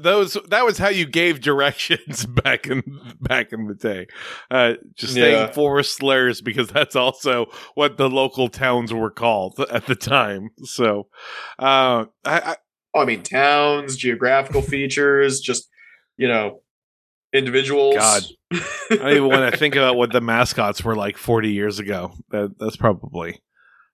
[0.00, 2.82] those that was how you gave directions back in
[3.20, 4.06] back in the day.
[4.50, 5.52] Uh, just saying Yeah.
[5.52, 10.50] four slurs because that's also what the local towns were called at the time.
[10.64, 11.08] So,
[11.58, 12.56] uh, I,
[12.94, 15.68] I I mean, towns, geographical features, just
[16.16, 16.60] you know,
[17.32, 17.96] individuals.
[17.96, 18.22] God.
[18.52, 22.12] I don't even want to think about what the mascots were like 40 years ago.
[22.30, 23.42] That that's probably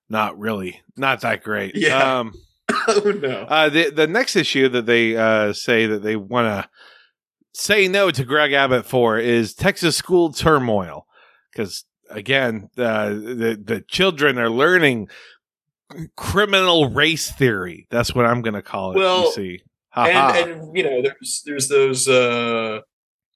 [0.09, 1.77] not really not that great.
[1.77, 2.21] Yeah.
[2.21, 2.33] Um,
[2.89, 3.43] oh no.
[3.43, 6.69] uh, the the next issue that they uh, say that they want to
[7.55, 11.07] say no to Greg Abbott for is Texas school turmoil
[11.53, 15.09] because again uh, the the children are learning
[16.17, 17.87] criminal race theory.
[17.91, 18.97] That's what I'm going to call it.
[18.97, 20.35] Well, you see, Ha-ha.
[20.37, 22.81] and and you know there's there's those uh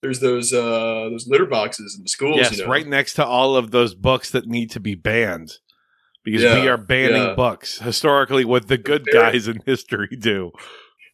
[0.03, 2.37] there's those uh those litter boxes in the schools.
[2.37, 2.71] yes, you know?
[2.71, 5.59] right next to all of those books that need to be banned.
[6.25, 7.35] Because we are banning yeah.
[7.35, 10.53] books historically, what the good Very- guys in history do.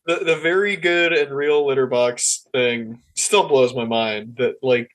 [0.07, 4.37] The the very good and real litter box thing still blows my mind.
[4.37, 4.91] That like,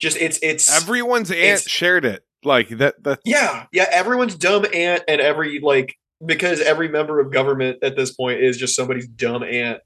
[0.00, 2.24] just it's it's Everyone's aunt It's- shared it.
[2.44, 3.00] Like that.
[3.04, 7.96] That yeah yeah everyone's dumb aunt and every like because every member of government at
[7.96, 9.80] this point is just somebody's dumb aunt.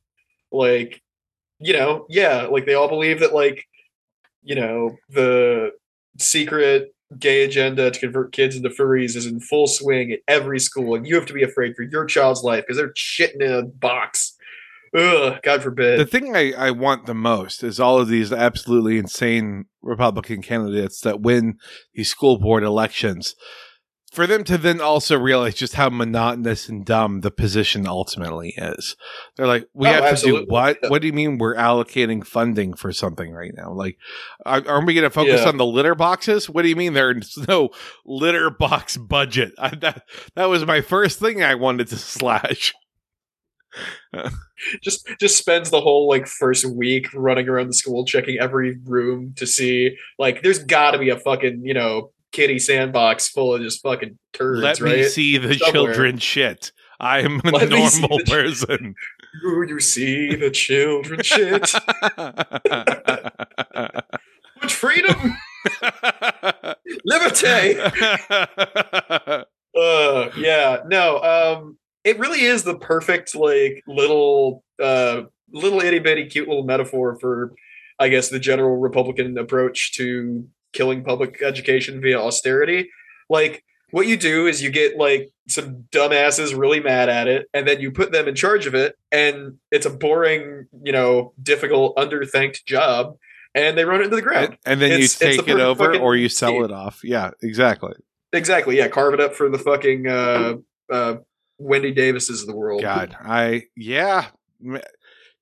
[0.52, 1.02] Like,
[1.58, 3.64] you know, yeah, like they all believe that like,
[4.42, 5.70] you know, the
[6.18, 10.94] secret gay agenda to convert kids into furries is in full swing at every school,
[10.94, 13.62] and you have to be afraid for your child's life because they're shitting in a
[13.62, 14.34] box.
[14.94, 16.00] Ugh, God forbid.
[16.00, 21.00] the thing I, I want the most is all of these absolutely insane Republican candidates
[21.00, 21.58] that win
[21.94, 23.34] these school board elections.
[24.16, 28.96] For them to then also realize just how monotonous and dumb the position ultimately is.
[29.36, 30.78] They're like, we Oh, have to do what?
[30.82, 30.88] Yeah.
[30.88, 33.72] What do you mean we're allocating funding for something right now?
[33.74, 33.98] Like,
[34.46, 35.48] are, are we going to focus Yeah.
[35.48, 36.48] on the litter boxes?
[36.48, 37.68] What do you mean there's no
[38.06, 39.52] litter box budget?
[39.58, 42.72] I, that, that was my first thing I wanted to slash.
[44.82, 49.34] just just spends the whole like first week running around the school checking every room
[49.36, 53.62] to see like there's got to be a fucking you know kitty sandbox full of
[53.62, 55.72] just fucking turds Let right me see the Somewhere.
[55.72, 56.72] children shit.
[56.98, 58.94] I am a Let normal person.
[59.44, 61.70] Ooh, you see the children shit
[64.62, 65.36] Which freedom
[67.04, 67.78] liberty
[69.78, 76.24] uh yeah no um it really is the perfect like little uh little itty bitty
[76.26, 77.52] cute little metaphor for
[77.98, 82.90] i guess the general republican approach to killing public education via austerity
[83.30, 87.66] like what you do is you get like some dumbasses really mad at it and
[87.68, 91.96] then you put them in charge of it and it's a boring you know difficult
[91.96, 93.16] underthanked job
[93.54, 95.48] and they run it into the ground and, and then It's- you it's the take
[95.48, 97.00] it over or you sell it off.
[97.02, 97.94] Yeah, exactly.
[98.32, 98.76] Exactly.
[98.76, 100.54] Yeah, carve it up for the fucking uh,
[100.92, 101.14] uh,
[101.58, 102.82] Wendy Davises of the world.
[102.82, 104.26] God, I yeah,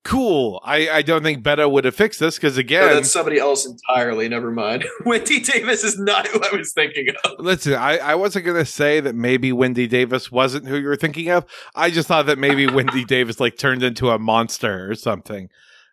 [0.05, 0.61] cool.
[0.63, 3.65] I I don't think Beto would have fixed this because No, again, that's somebody else
[3.65, 4.29] entirely.
[4.29, 4.85] Never mind.
[5.05, 7.31] Wendy Davis is not who I was thinking of.
[7.39, 11.29] listen, I I wasn't gonna say that maybe Wendy Davis wasn't who you were thinking
[11.29, 11.45] of.
[11.75, 15.49] I just thought that maybe Wendy Davis like turned into a monster or something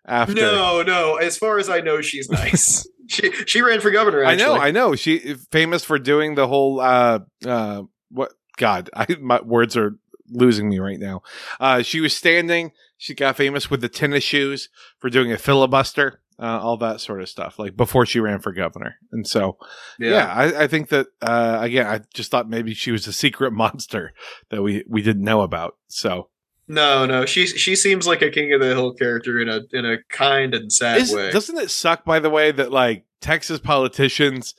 [0.07, 0.35] after.
[0.35, 1.17] No, no.
[1.17, 2.87] As far as I know, she's nice.
[3.09, 4.25] she she ran for governor.
[4.25, 4.95] I know, I know.
[4.95, 9.97] She famous for doing the whole uh uh what God, I my words are
[10.29, 11.23] losing me right now.
[11.59, 12.73] Uh she was standing,
[13.03, 14.69] she got famous with the tennis shoes
[15.01, 18.53] for doing a filibuster, uh, all that sort of stuff, like before she ran for
[18.53, 18.95] governor.
[19.11, 19.57] And so
[19.99, 23.53] yeah, I, I think that uh again, I just thought maybe she was a secret
[23.53, 24.13] monster
[24.51, 25.79] that we we didn't know about.
[25.89, 26.29] So
[26.69, 27.27] No, no.
[27.27, 30.55] She she seems like a King of the Hill character in a in a kind
[30.55, 31.33] and sad Is- way.
[31.33, 34.55] doesn't it suck by the way that like Texas politicians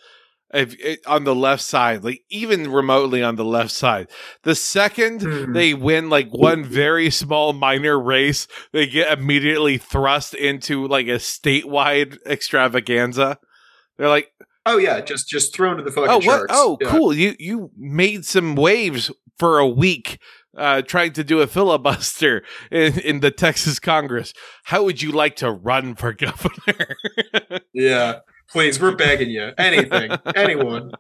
[0.54, 4.08] if it, on the left side, like even remotely on the left side,
[4.44, 5.54] the second Hmm.
[5.54, 11.18] they win like one very small minor race, they get immediately thrust into like a
[11.20, 13.38] statewide extravaganza.
[13.98, 14.32] They're like,
[14.66, 16.24] oh yeah, just just thrown to the fucking "Oh, what?
[16.24, 16.54] sharks.
[16.56, 16.90] Oh, Yeah.
[16.90, 17.14] cool!
[17.14, 20.20] You you made some waves for a week."
[20.56, 24.36] Uh, trying to do a filibuster in, in the Texas Congress.
[24.66, 26.96] How would you like to run for governor?
[27.74, 28.20] Yeah.
[28.54, 29.50] Please, we're begging you.
[29.58, 30.92] Anything, anyone.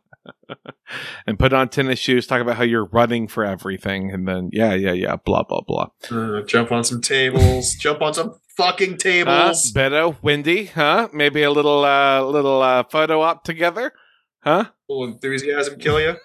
[1.27, 4.73] and put on tennis shoes, talk about how you're running for everything, and then yeah,
[4.73, 5.89] yeah, yeah, blah blah blah.
[6.09, 7.75] Uh, jump on some tables.
[7.75, 9.71] jump on some fucking tables.
[9.71, 11.09] Beto, Wendy, huh?
[11.13, 13.93] Maybe a little uh little uh photo op together,
[14.41, 14.71] huh?
[14.89, 16.15] Will enthusiasm kill you?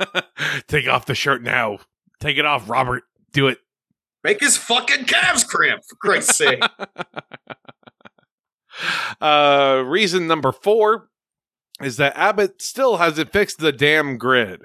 [0.68, 1.78] Take off the shirt now.
[2.20, 3.04] Take it off, Robert.
[3.32, 3.56] Do it.
[4.22, 6.62] Make his fucking calves cramp, for Christ's sake.
[9.20, 11.08] uh, reason number four
[11.82, 14.62] is that Abbott still hasn't fixed the damn grid.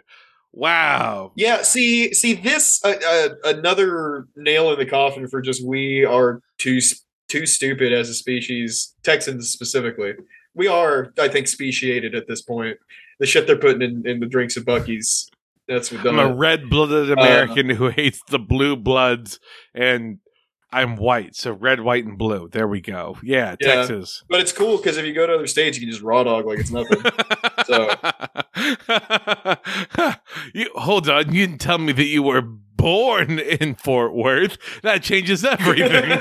[0.52, 1.32] Wow.
[1.36, 6.42] Yeah, see, see this uh, uh, another nail in the coffin for just we are
[6.58, 6.80] too
[7.28, 10.14] too stupid as a species, Texans specifically.
[10.54, 12.78] We are, I think, speciated at this point.
[13.20, 15.30] The shit they're putting in, in the drinks of Buc-ee's.
[15.68, 19.40] That's what I'm a red blooded American who hates the blue bloods
[19.74, 20.20] and
[20.74, 22.50] I'm white, so red, white, and blue.
[22.52, 23.18] There we go.
[23.22, 23.76] Yeah, Yeah.
[23.76, 24.24] Texas.
[24.28, 26.46] But it's cool because if you go to other states, you can just raw dog
[26.46, 27.02] like it's nothing.
[27.66, 27.90] So-
[30.54, 31.34] you hold on.
[31.34, 34.58] You didn't tell me that you were born in Fort Worth.
[34.82, 36.04] That changes everything.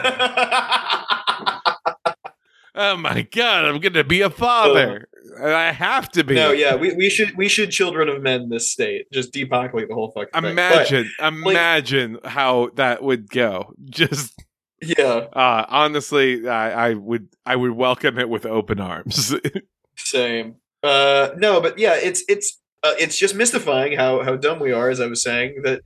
[2.74, 5.08] oh my god, I'm gonna be a father.
[5.36, 6.34] And I have to be.
[6.34, 9.94] no, yeah, we, we should we should children of men this state just depopulate the
[9.94, 10.42] whole fucking thing.
[10.42, 13.74] But, Imagine, imagine how that would go.
[13.84, 14.34] Just
[14.80, 19.32] yeah, uh, honestly, I, I would, I would welcome it with open arms.
[19.96, 20.56] same.
[20.82, 24.90] Uh, no, but yeah, it's it's uh, it's just mystifying how how dumb we are.
[24.90, 25.82] As I was saying that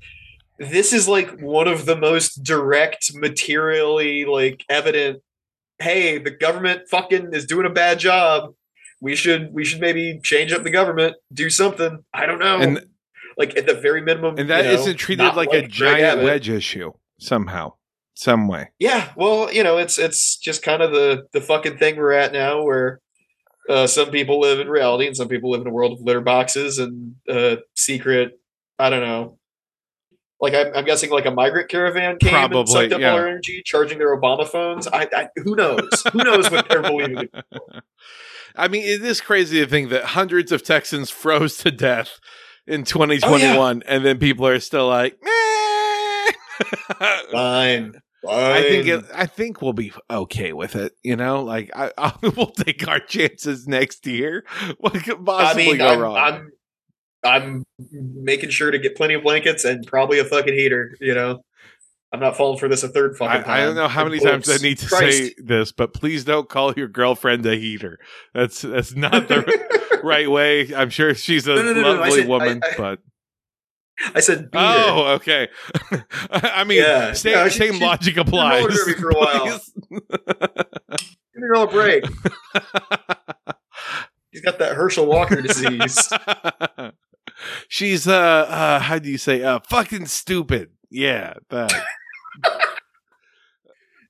[0.59, 5.23] this is like one of the most direct, materially like evident.
[5.79, 8.55] Hey, the government fucking is doing a bad job.
[9.01, 12.05] We should we should maybe change up the government, do something.
[12.15, 12.59] I don't know.
[12.59, 12.87] and
[13.37, 16.49] like at the very minimum, and that you know, not treated like, a giant wedge
[16.49, 17.75] issue somehow,
[18.15, 18.71] some way.
[18.79, 22.33] Yeah, well, you know, it's it's just kind of the the fucking thing we're at
[22.33, 23.01] now, where
[23.69, 26.21] uh, some people live in reality and some people live in a world of litter
[26.21, 28.41] boxes and uh, secret.
[28.79, 29.39] I don't know.
[30.41, 33.13] Like I'm, I'm guessing, like a migrant caravan came and Probably, sucked up yeah.
[33.13, 34.87] all our energy, charging their Obama phones.
[34.87, 35.89] I, I who knows?
[36.13, 37.29] who knows what they're believing?
[38.57, 42.19] I mean, it is crazy to think that hundreds of Texans froze to death
[42.67, 46.33] in Oh, 2021, and then people are still like, "Meh."
[47.33, 50.93] Fine, I think it, I think we'll be okay with it.
[51.03, 54.45] You know, like I, I we'll take our chances next year.
[54.79, 56.17] What could I possibly mean, go I'm, wrong?
[56.17, 56.53] I'm
[57.25, 60.97] I'm making sure to get plenty of blankets and probably a fucking heater.
[61.01, 61.43] You know,
[62.13, 63.51] I'm not falling for this a third fucking time.
[63.51, 64.47] I, I don't know how many Whoops.
[64.47, 65.19] times I need to Christ.
[65.19, 67.99] say this, but please don't call your girlfriend a heater.
[68.33, 70.75] That's that's not the right way.
[70.75, 72.99] I'm sure she's a No, no, no, lovely said- woman, I- I- but
[74.15, 74.65] I said beater.
[74.65, 75.49] oh, okay.
[76.31, 77.13] I mean, Yeah.
[77.15, 78.65] same, No, she- same she- logic applies.
[78.67, 79.61] derby for a while.
[79.91, 80.01] Give
[81.35, 82.05] the girl a break.
[84.31, 86.13] He's got that Herschel Walker disease.
[87.69, 88.13] She's uh,
[88.49, 90.71] uh how do you say uh fucking stupid.
[90.91, 91.73] Yeah, that.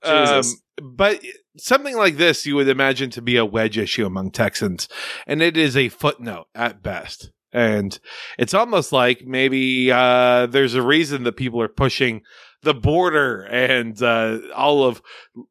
[0.02, 0.44] Um,
[0.80, 1.20] but
[1.56, 4.88] something like this you would imagine to be a wedge issue among Texans,
[5.26, 7.30] and it is a footnote at best.
[7.52, 7.98] And
[8.38, 12.22] it's almost like maybe uh, there's a reason that people are pushing
[12.62, 15.00] the border and uh, all of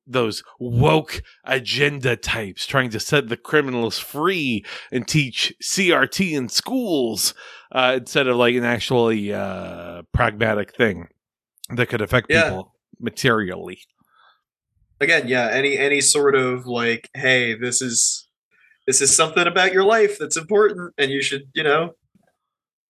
[0.05, 7.33] those woke agenda types trying to set the criminals free and teach CRT in schools
[7.71, 11.07] uh, instead of like an actually uh, pragmatic thing
[11.69, 12.43] that could affect Yeah.
[12.49, 13.79] people materially.
[15.01, 18.27] Again, yeah, any any sort of like, hey, this is
[18.87, 21.95] this is something about your life that's important, and you should, you know,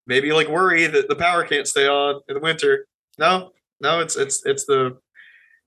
[0.06, 2.86] maybe like worry that the power can't stay on in the winter.
[3.18, 4.98] No, no, it's it's it's the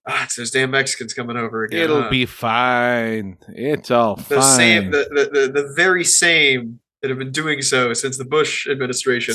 [0.06, 1.80] ah, it's those damn Mexicans coming over again.
[1.80, 2.10] It'll huh?
[2.10, 3.38] be fine.
[3.48, 4.42] It's all the fine.
[4.42, 8.68] same, the, the the the very same that have been doing so since the Bush
[8.68, 9.34] administration.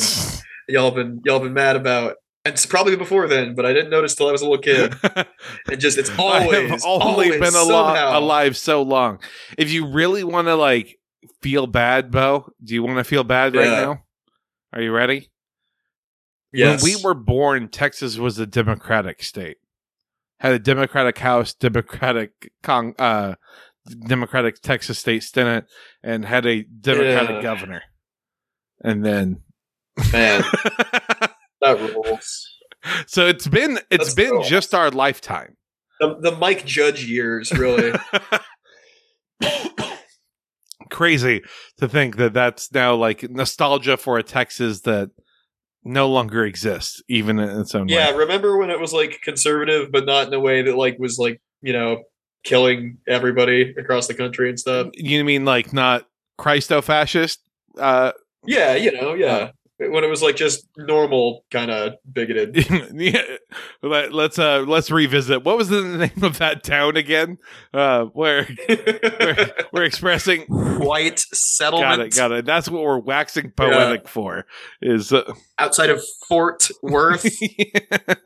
[0.69, 2.15] y'all been y'all been mad about.
[2.45, 4.93] It's probably before then, but I didn't notice till I was a little kid.
[5.71, 9.19] And just it's always only always been alo- alive so long.
[9.57, 10.99] If you really want to like
[11.41, 14.03] feel bad, Bo, do you want to feel bad right now?
[14.73, 15.29] Are you ready?
[16.51, 16.83] Yes.
[16.83, 19.57] When we were born, Texas was a democratic state.
[20.39, 23.35] Had a democratic house, democratic con- uh
[24.07, 25.65] democratic Texas state senate
[26.03, 27.41] and had a democratic Yeah.
[27.41, 27.83] governor.
[28.83, 29.41] And then
[30.11, 30.43] man,
[31.63, 32.49] that rules.
[33.07, 34.43] so it's been it's That's been cool.
[34.43, 35.55] just our lifetime.
[35.99, 37.93] The, the Mike Judge years, really.
[40.89, 41.41] Crazy
[41.77, 45.09] to think that that's now like nostalgia for a Texas that
[45.83, 48.17] no longer exists, even in its own yeah, way.
[48.17, 51.41] remember when it was like conservative, but not in a way that like was like
[51.61, 52.03] you know
[52.43, 54.89] killing everybody across the country and stuff.
[54.93, 56.05] You mean like not
[56.37, 57.39] Christo fascist?
[57.77, 58.11] Uh,
[58.45, 59.51] Yeah, you know, yeah.
[59.91, 62.65] When it was like just normal kind of bigoted.
[62.93, 63.21] yeah.
[63.81, 65.43] Let, let's uh let's revisit.
[65.43, 67.37] What was the name of that town again?
[67.73, 70.41] Uh, where we're, we're expressing.
[70.47, 72.15] White settlement Got it.
[72.15, 72.45] Got it.
[72.45, 74.45] That's what we're waxing poetic for.
[74.81, 77.25] Is uh, outside of Fort Worth.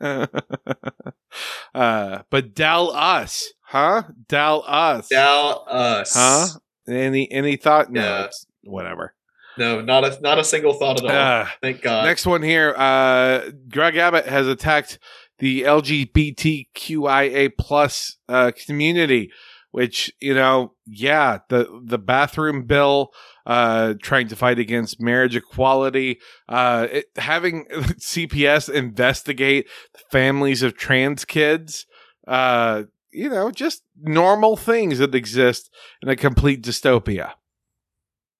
[1.74, 4.02] uh, but Dal us, huh?
[4.28, 6.14] Dal us, Dow us.
[6.14, 6.46] huh?
[6.88, 7.90] Any any thought?
[7.92, 8.28] No, Yeah.
[8.64, 9.14] whatever.
[9.58, 11.42] No, not a not a single thought at all.
[11.42, 12.04] Uh, Thank God.
[12.04, 12.74] next one here.
[12.76, 14.98] Uh, Greg Abbott has attacked
[15.38, 19.30] the LGBTQIA plus uh, community,
[19.70, 23.10] which you know, yeah, the the bathroom bill.
[23.46, 26.18] Uh, trying to fight against marriage equality,
[26.50, 29.66] uh, it, having CPS investigate
[30.10, 31.86] families of trans kids,
[32.26, 35.70] Uh, you know, just normal things that exist
[36.02, 37.32] in a complete dystopia.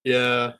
[0.05, 0.53] Yeah.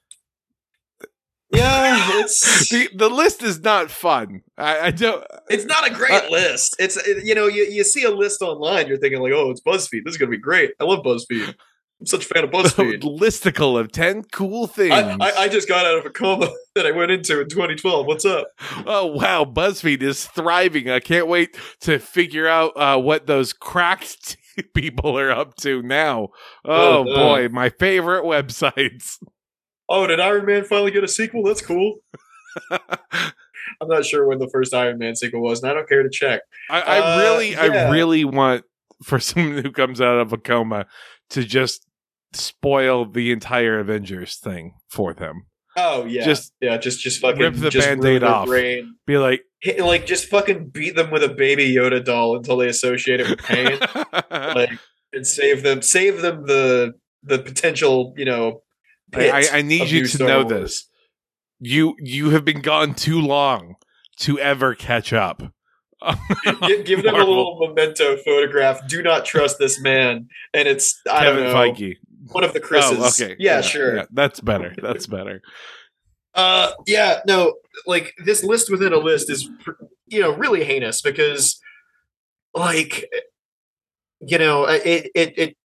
[1.51, 4.43] Yeah, it's The the list is not fun.
[4.57, 5.25] I, I don't.
[5.49, 6.77] it's not a great Uh, list.
[6.79, 9.61] It's it- you know you, you see a list online, you're thinking like, oh, it's
[9.63, 10.05] BuzzFeed.
[10.05, 10.73] This is gonna be great.
[10.81, 11.55] I love BuzzFeed.
[12.01, 13.03] I'm such a fan of BuzzFeed.
[13.03, 14.93] listicle of ten cool things.
[14.93, 18.07] I, I, I just got out of a coma that I went into in 2012.
[18.07, 18.49] What's up?
[18.87, 20.91] oh wow, BuzzFeed is thriving.
[20.91, 24.37] I can't wait to figure out uh, what those cracked
[24.75, 26.29] people are up to now.
[26.65, 27.15] Oh, Oh, no.
[27.15, 29.17] boy, my favorite websites.
[29.89, 31.43] Oh, did Iron Man finally get a sequel?
[31.43, 31.97] That's cool.
[32.71, 36.11] I'm not sure when the first Iron Man sequel was, and I don't care to
[36.11, 36.41] check.
[36.71, 38.65] I, I Uh, really, I really want
[39.05, 40.87] for someone who comes out of a coma
[41.31, 41.87] to just
[42.33, 45.47] spoil the entire Avengers thing for them.
[45.77, 48.49] Oh yeah, Just yeah, just just fucking rip the Band-Aid off.
[48.49, 48.97] Brain.
[49.07, 52.67] Be like, Hit- like just fucking beat them with a baby Yoda doll until they
[52.69, 53.79] associate it with pain,
[54.31, 54.71] like
[55.13, 58.63] and save them, save them the the potential, you know.
[59.15, 60.49] I, I, I need of you new to Star know Wars.
[60.53, 60.89] this.
[61.61, 63.75] You you have been gone too long
[64.21, 65.43] to ever catch up.
[66.65, 68.87] Gi- give them a little memento photograph.
[68.89, 71.95] Do not trust this man, and it's I Kevin don't know Feige.
[72.31, 72.99] one of the Chris's.
[73.01, 73.35] Oh, okay.
[73.41, 73.97] Yeah, sure.
[73.97, 74.75] yeah, that's better.
[74.81, 75.43] That's better.
[76.35, 77.55] Uh, yeah, no,
[77.87, 79.51] like this list within a list is,
[80.07, 81.59] you know, really heinous because,
[82.55, 83.07] like,
[84.21, 85.57] you know, it it it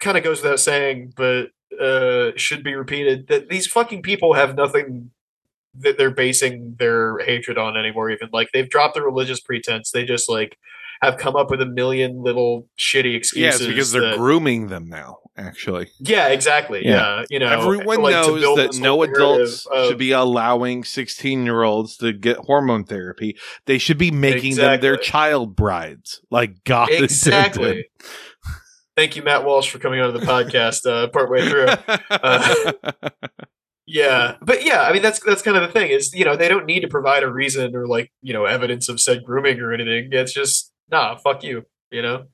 [0.00, 1.46] kind of goes without saying, but
[1.80, 5.10] uh, should be repeated that these fucking people have nothing
[5.74, 8.10] that they're basing their hatred on anymore.
[8.10, 10.58] Even like they've dropped the religious pretense, they just like
[11.02, 13.60] have come up with a million little shitty Yeah, excuses.
[13.60, 15.18] it's because they're that- grooming them now.
[15.36, 16.84] Actually, yeah, exactly.
[16.84, 17.18] Yeah.
[17.20, 22.12] Yeah, you know, everyone like, knows that no adults of- should be allowing sixteen-year-olds to
[22.12, 23.36] get hormone therapy.
[23.66, 27.86] They should be making them their child brides, like God exactly.
[28.98, 31.68] Thank you, Matt Walsh, for coming onto the podcast uh, partway through.
[32.10, 32.72] Uh,
[33.86, 36.48] Yeah, but yeah, I mean that's that's kind of the thing is you know they
[36.48, 39.72] don't need to provide a reason or like you know evidence of said grooming or
[39.72, 40.10] anything.
[40.12, 42.26] It's just nah, fuck you, you know.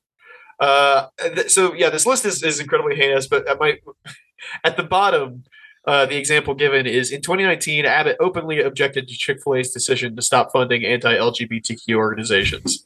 [0.59, 3.79] Uh, th- so yeah, this list is, is incredibly heinous, but at my
[4.65, 5.45] at the bottom,
[5.87, 10.17] uh, the example given is in 2019, Abbott openly objected to Chick Fil A's decision
[10.17, 12.85] to stop funding anti-LGBTQ organizations,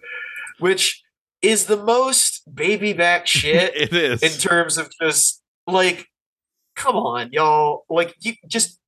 [0.59, 1.05] which
[1.43, 4.23] is the most baby back shit it is.
[4.23, 6.07] in terms of just like
[6.77, 8.81] come on y'all like you just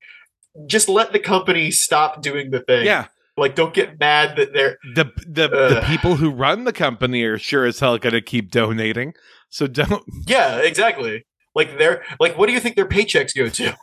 [0.66, 4.76] just let the company stop doing the thing yeah, like don't get mad that they're
[4.94, 8.50] the the the people who run the company are sure as hell going to keep
[8.50, 9.14] donating.
[9.48, 10.04] So don't.
[10.26, 11.24] yeah exactly
[11.54, 13.76] like they're like what do you think their paychecks go to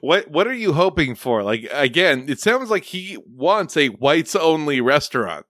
[0.00, 1.44] What what are you hoping for?
[1.44, 5.46] Like again, it sounds like he wants a whites only restaurant.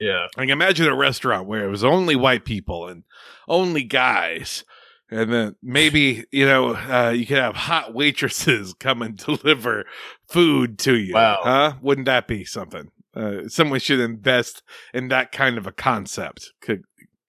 [0.00, 3.04] Yeah Like imagine a restaurant where it was only white people and
[3.48, 4.64] only guys.
[5.10, 9.86] And then maybe, you know, uh, you could have hot waitresses come and deliver
[10.28, 11.14] food to you.
[11.14, 11.40] Wow.
[11.42, 11.72] Huh?
[11.80, 12.90] Wouldn't that be something?
[13.16, 16.52] Uh, someone should invest in that kind of a concept.
[16.60, 16.82] Could,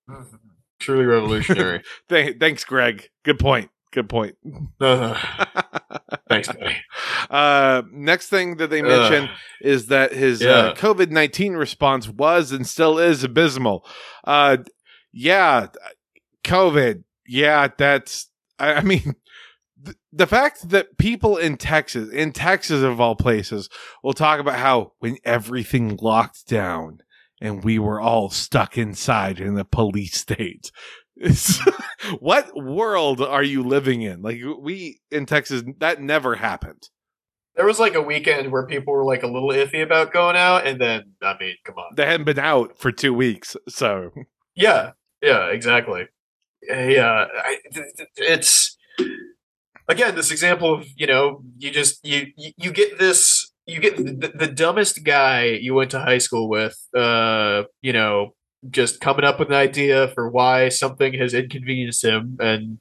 [0.79, 3.09] truly revolutionary th- thanks, Greg.
[3.23, 3.69] Good point.
[3.91, 4.35] Good point.
[4.81, 5.17] uh,
[6.29, 6.77] thanks buddy
[7.29, 9.37] uh, next thing that they mentioned Ugh.
[9.61, 13.85] is that his uh, COVID 19 response was and still is abysmal.
[14.23, 14.57] Uh,
[15.11, 15.67] yeah,
[16.43, 17.03] COVID.
[17.27, 19.15] Yeah, that's, I, I mean,
[19.85, 23.69] th- the fact that people in Texas, in Texas of all places,
[24.03, 26.99] will talk about how when everything locked down
[27.41, 30.71] and we were all stuck inside in the police state.
[32.19, 34.21] What world are you living in?
[34.21, 36.89] Like we in Texas, that never happened.
[37.55, 40.65] there was like a weekend where people were like a little iffy about going out
[40.65, 44.11] and then i mean come on They hadn't been out for two weeks, so
[44.55, 44.91] Yeah,
[45.21, 46.07] yeah, exactly.
[46.67, 48.77] Yeah, I, th- th- it's
[49.87, 53.97] again this example of you know you just you you, you get this you get
[53.97, 58.33] the, the dumbest guy you went to high school with uh you know
[58.69, 62.79] just coming up with an idea for why something has inconvenienced him and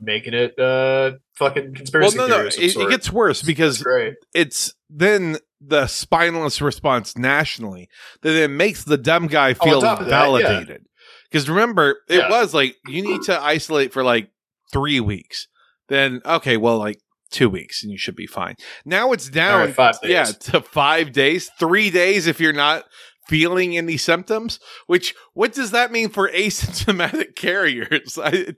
[0.00, 3.84] making it uh fucking well, conspiracy no, no, some it, it gets worse because
[4.32, 7.88] it's then the spineless response nationally
[8.22, 10.18] that it makes the dumb guy Oh, feel top of that, yeah.
[10.20, 10.84] validated.
[11.30, 12.30] Because remember, it Yeah.
[12.30, 14.30] was like you need to isolate for like
[14.72, 15.48] three weeks.
[15.88, 17.00] Then okay, well, like
[17.30, 18.54] two weeks, and you should be fine.
[18.84, 20.10] Now it's down, right, five days.
[20.12, 22.84] yeah, to five days, three days if you're not
[23.28, 24.58] feeling any symptoms.
[24.86, 28.18] Which what does that mean for asymptomatic carriers?
[28.22, 28.54] I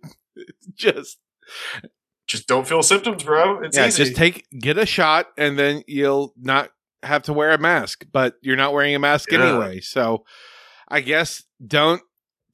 [0.75, 1.18] just
[2.27, 3.61] just don't feel symptoms, bro.
[3.62, 4.05] It's yeah, easy.
[4.05, 6.71] just take get a shot, and then you'll not
[7.03, 8.07] have to wear a mask.
[8.12, 9.43] But you're not wearing a mask Yeah.
[9.49, 10.25] anyway, so
[10.89, 12.03] I guess don't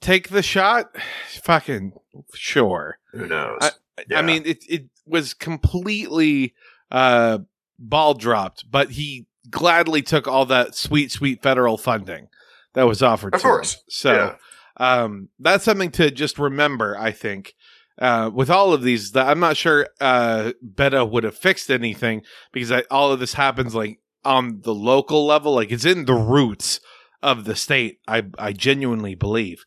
[0.01, 0.87] take the shot?
[1.43, 1.93] Fucking
[2.35, 2.99] sure.
[3.13, 3.59] Who knows?
[3.61, 3.71] I-
[4.15, 6.53] I mean, it it was completely
[6.91, 7.39] uh,
[7.79, 12.29] ball dropped, but he gladly took all that sweet, sweet federal funding
[12.75, 13.35] that was offered.
[13.35, 13.83] Of to course.
[13.89, 14.37] So
[14.77, 16.97] um, that's something to just remember.
[16.99, 17.55] I think
[17.99, 22.23] uh, with all of these, that I'm not sure uh, Beto would have fixed anything
[22.53, 26.15] because I, all of this happens like on the local level, like it's in the
[26.15, 26.81] roots
[27.23, 27.99] of the state.
[28.07, 29.65] I I genuinely believe,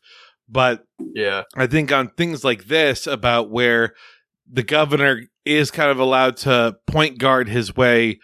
[0.48, 1.42] but yeah.
[1.56, 3.94] I think on things like this about where
[4.50, 8.20] the governor is kind of allowed to point guard his way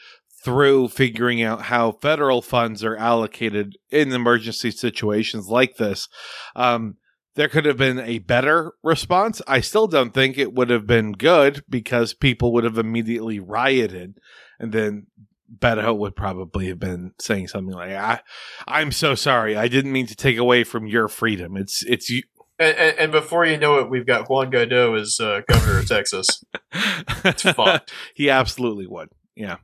[0.47, 6.09] through figuring out how federal funds are allocated in emergency situations like this.
[6.55, 6.99] Um,
[7.35, 9.43] there could have been a better response.
[9.49, 14.21] I still don't think it would have been good because people would have immediately rioted
[14.61, 15.09] and then
[15.53, 18.21] Beto would probably have been saying something like, I,
[18.69, 19.57] I'm so sorry.
[19.57, 21.57] I didn't mean to take away from your freedom.
[21.57, 22.23] It's, it's you,
[22.61, 25.89] And, and, and before you know it, we've got Juan Guaido as uh, governor of
[25.89, 26.45] Texas.
[27.25, 27.93] It's fucked.
[28.15, 29.09] he absolutely would.
[29.35, 29.57] Yeah.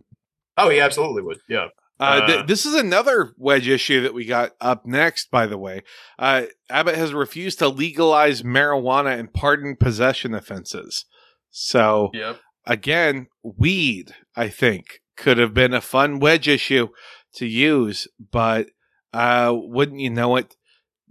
[0.66, 1.38] Oh, he absolutely would.
[1.48, 1.68] Yeah.
[2.00, 5.58] Uh, th- Uh, this is another wedge issue that we got up next, by the
[5.58, 5.82] way.
[6.18, 11.04] Uh, Abbott has refused to legalize marijuana and pardon possession offenses.
[11.50, 12.40] So, Yep.
[12.66, 16.88] again, weed, I think, could have been a fun wedge issue
[17.36, 18.68] to use, but
[19.12, 20.56] uh, wouldn't you know it?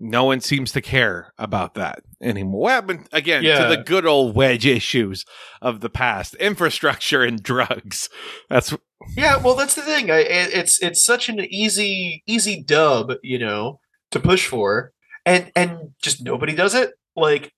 [0.04, 2.62] No one seems to care about that anymore.
[2.64, 3.60] What happened again Yeah.
[3.70, 5.24] to the good old wedge issues
[5.62, 6.34] of the past?
[6.36, 8.10] Infrastructure and drugs.
[8.50, 8.74] That's
[9.16, 10.12] Yeah, well, that's the thing.
[10.12, 13.80] I, it, it's it's such an easy easy dub, you know,
[14.12, 14.94] to push for,
[15.26, 16.92] and and just nobody does it.
[17.16, 17.52] Like,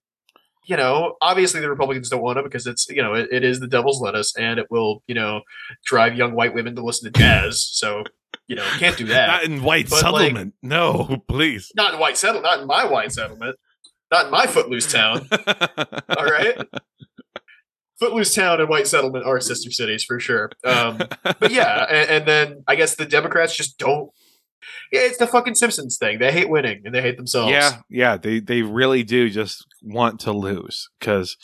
[0.66, 3.60] you know, obviously the Republicans don't want it because it's you know it, it is
[3.60, 5.42] the devil's lettuce, and it will you know
[5.86, 7.62] drive young white women to listen to jazz.
[7.62, 8.04] So
[8.48, 9.28] you know, can't do that.
[9.28, 10.54] not in white But, like- settlement.
[10.62, 11.72] no, please.
[11.76, 12.46] not in white settlement.
[12.46, 13.58] Not in my white settlement.
[14.12, 15.28] Not in my footloose town.
[16.18, 16.58] All right.
[18.00, 20.52] Footloose Town and White Settlement are sister cities for sure.
[20.64, 24.10] Um, but yeah, and, and then I guess the Democrats just don't.
[24.92, 26.20] Yeah, it's the fucking Simpsons thing.
[26.20, 27.52] They hate winning and they hate themselves.
[27.52, 31.38] yeah, yeah, they they really do just want to lose because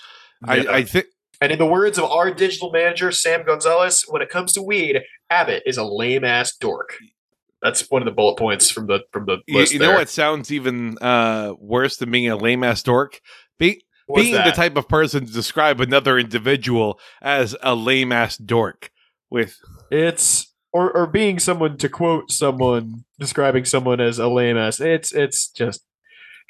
[0.47, 0.54] Yeah.
[0.54, 1.06] I I think
[1.41, 5.02] And in the words of our digital manager Sam Gonzalez, when it comes to weed,
[5.30, 6.95] Abbott is a lame ass dork.
[7.62, 9.74] That's one of the bullet points from the from the you, list.
[9.74, 13.20] you know what sounds even uh, worse than being a lame ass dork.
[13.58, 18.38] Be, What's being the type of person to describe another individual as a lame ass
[18.38, 18.89] dork
[19.30, 19.55] with
[19.91, 24.80] It's or or being someone to quote someone describing someone as a lame ass.
[24.80, 25.84] It's it's just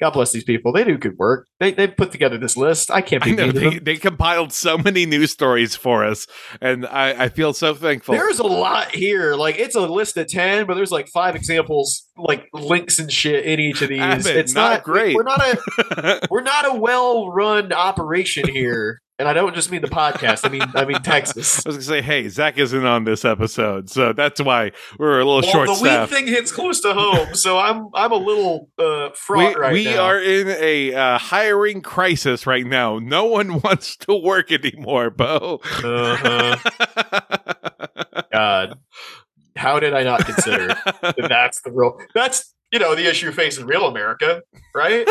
[0.00, 0.72] God bless these people.
[0.72, 1.46] They do good work.
[1.58, 2.90] They they put together this list.
[2.90, 6.26] I can't I know they, they compiled so many news stories for us,
[6.60, 8.14] and I, I feel so thankful.
[8.14, 9.34] There's a lot here.
[9.34, 13.44] Like it's a list of ten, but there's like five examples, like links and shit
[13.44, 14.00] in each of these.
[14.00, 15.14] Abbott, it's not not, great.
[15.20, 19.82] We're not a we're not a well run operation here, and I don't just mean
[19.82, 20.46] the podcast.
[20.46, 21.58] I mean I mean Texas.
[21.66, 25.24] I was gonna say, hey, Zach isn't on this episode, so that's why we're a
[25.24, 28.70] little Well, short the weed thing hits close to home, so I'm I'm a little
[28.78, 29.90] uh, fraught We, right we now.
[29.90, 32.98] We are in a uh, hiring crisis right now.
[32.98, 35.60] No one wants to work anymore, Bo.
[35.84, 36.56] Uh-huh.
[38.32, 38.78] God,
[39.54, 41.98] how did I not consider that that's the real?
[42.14, 44.42] That's you know the issue facing real America,
[44.74, 45.06] right?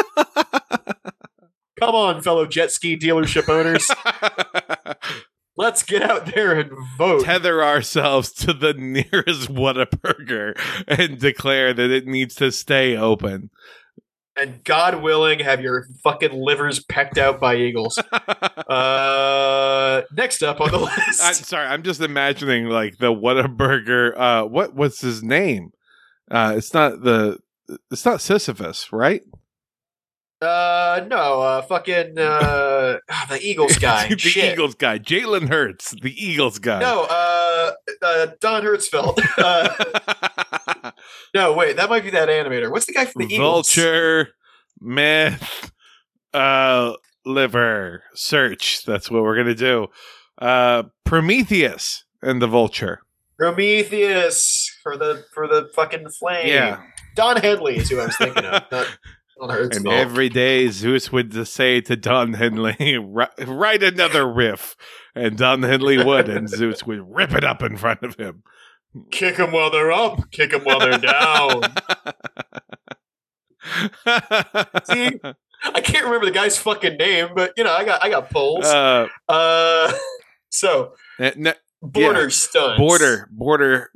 [1.80, 3.90] Come on, fellow jet ski dealership owners,
[5.58, 7.24] let's get out there and vote.
[7.26, 13.50] Tether ourselves to the nearest Whataburger and declare that it needs to stay open.
[14.38, 18.00] and God willing, have your fucking livers pecked out by eagles.
[18.70, 21.20] Uh, next up on the list.
[21.24, 24.16] I'm sorry, I'm just imagining like the Whataburger.
[24.16, 25.72] Uh, what was his name?
[26.30, 27.40] Uh, it's not the.
[27.92, 29.24] It's not Sisyphus, right?
[30.42, 34.08] Uh, no, uh, fucking uh, ah, the Eagles guy.
[34.10, 34.54] the Shit.
[34.54, 36.80] Eagles guy, Jalen Hurts, the Eagles guy.
[36.80, 37.72] No, uh,
[38.02, 39.20] uh, Don Hertzfeldt.
[39.40, 40.92] Uh,
[41.34, 42.72] no, wait, that might be that animator.
[42.72, 43.74] What's the guy from the Eagles?
[43.74, 44.30] Vulture,
[44.80, 45.72] myth,
[46.34, 46.94] uh,
[47.26, 48.84] liver, search.
[48.86, 49.88] That's what we're gonna do.
[50.38, 53.02] Uh, Prometheus and the Vulture.
[53.38, 56.48] Prometheus for the for the fucking flame.
[56.48, 56.82] Yeah,
[57.16, 58.64] Don Henley is who I was thinking of.
[58.72, 58.98] Not
[59.42, 59.52] and
[59.86, 59.92] Hertzfeldt.
[59.94, 64.76] every day Zeus would say to Don Henley, "Write another riff,"
[65.16, 68.44] and Don Henley would, and Zeus would rip it up in front of him.
[69.12, 71.62] kick them while they're up, kick them while they're down.
[74.86, 75.20] See?
[75.62, 78.66] I can't remember the guy's fucking name, but you know, I got I got polls.
[78.66, 79.92] Uh, uh,
[80.50, 82.80] so n- n- border stunts.
[82.80, 83.92] border, border.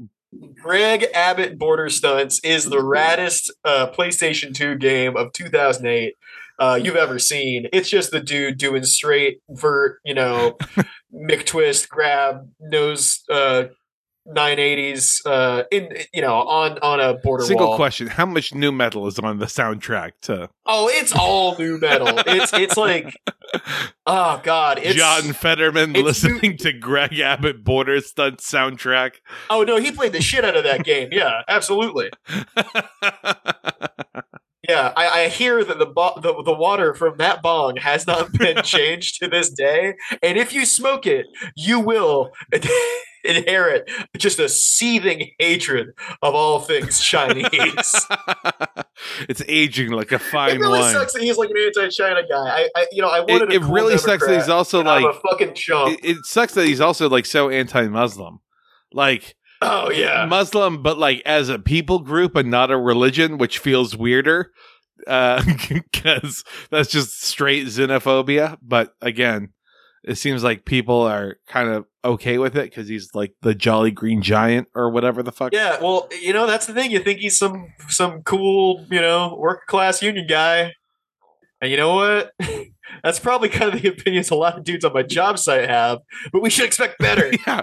[0.61, 6.15] Greg Abbott Border Stunts is the raddest uh, PlayStation 2 game of 2008.
[6.59, 7.67] uh, you've ever seen.
[7.73, 10.57] It's just the dude doing straight vert, you know,
[11.13, 13.65] McTwist grab nose uh,
[14.27, 17.75] 980s uh, in you know on on a border Single wall.
[17.75, 22.07] question: How much nu metal is on the soundtrack to Oh, it's all nu metal.
[22.27, 23.13] It's it's like
[24.05, 29.15] oh god, it's John Fetterman it's listening to Greg Abbott Border Stunt soundtrack?
[29.49, 31.09] Oh no, he played the shit out of that game.
[31.11, 32.09] Yeah, absolutely.
[34.69, 38.31] Yeah, I, I hear that the, bo- the the water from that bong has not
[38.31, 42.31] been changed to this day, and if you smoke it, you will
[43.23, 45.89] inherit just a seething hatred
[46.21, 47.47] of all things Chinese.
[49.29, 50.55] it's aging like a fine wine.
[50.55, 50.93] it really wine.
[50.93, 52.35] sucks that he's like an anti-China guy.
[52.35, 53.51] I, I you know, I wanted.
[53.51, 55.05] It, it cool really sucks that he's also like.
[55.05, 55.93] a fucking chump.
[55.93, 58.39] It, it sucks that he's also like so anti-Muslim,
[58.91, 63.59] like oh yeah, Muslim, but like as a people group and not a religion, which
[63.59, 64.51] feels weirder.
[65.07, 68.57] Uh because that's just straight xenophobia.
[68.61, 69.49] But again,
[70.03, 73.91] it seems like people are kind of okay with it because he's like the Jolly
[73.91, 75.53] Green Giant or whatever the fuck.
[75.53, 75.77] yeah.
[75.81, 76.91] Well, you know, that's the thing.
[76.91, 80.73] You think he's some some cool, you know, work class union guy,
[81.61, 82.33] and you know what?
[83.03, 85.99] That's probably kind of the opinions a lot of dudes on my job site have,
[86.31, 87.61] but we should expect better yeah.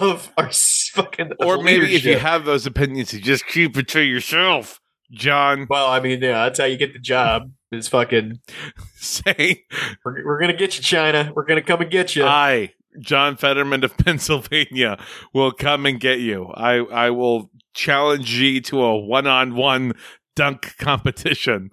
[0.00, 1.32] of our fucking.
[1.40, 4.80] Or maybe if you have those opinions, you just keep it to yourself,
[5.10, 5.66] John.
[5.68, 7.50] Well, I mean, yeah, that's how you get the job.
[7.70, 8.40] Is fucking.
[8.96, 9.58] Saying,
[10.04, 11.32] We're, we're gonna get you, China.
[11.34, 12.24] We're gonna come and get you.
[12.24, 14.98] I, John Fetterman of Pennsylvania,
[15.32, 16.46] will come and get you.
[16.54, 19.92] I, I will challenge you to a one-on-one
[20.34, 21.70] dunk competition.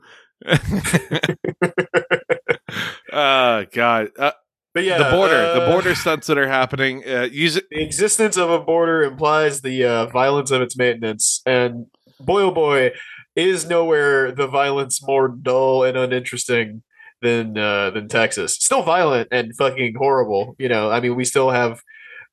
[3.11, 4.31] uh God, uh,
[4.73, 7.01] but yeah, the border, the uh, border stunts that are happening.
[7.07, 7.63] Uh, use it.
[7.71, 11.86] The existence of a border implies the uh, violence of its maintenance, and
[12.19, 12.91] boy oh boy,
[13.36, 16.83] is nowhere the violence more dull and uninteresting
[17.21, 18.55] than uh, than Texas.
[18.55, 20.55] Still violent and fucking horrible.
[20.57, 21.81] You know, I mean, we still have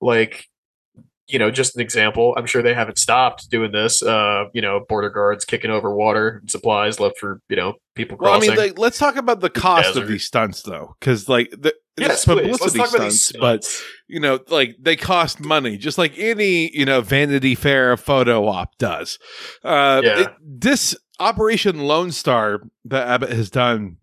[0.01, 0.47] like.
[1.29, 2.35] You know, just an example.
[2.37, 4.03] I'm sure they haven't stopped doing this.
[4.03, 8.19] Uh, you know, border guards kicking over water and supplies left for you know people
[8.19, 8.51] crossing.
[8.51, 11.49] Well, I mean, like, let's talk about the cost of these stunts, though, because like
[11.53, 16.71] the yes, publicity these stunts, but you know, like they cost money, just like any
[16.77, 19.19] you know Vanity Fair photo op does.
[19.65, 20.21] Uh, Yeah.
[20.23, 23.99] it- this Operation Lone Star that Abbott has done.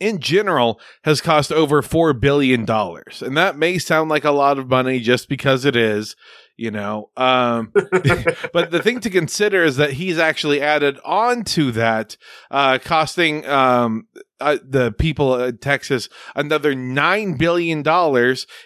[0.00, 4.58] In general, has cost over four billion dollars, and that may sound like a lot
[4.58, 6.16] of money just because it is,
[6.56, 7.10] you know.
[7.18, 7.70] Um,
[8.54, 12.16] but the thing to consider is that he's actually added on to that,
[12.50, 14.06] uh, costing um,
[14.40, 17.84] uh, the people in Texas another $9 billion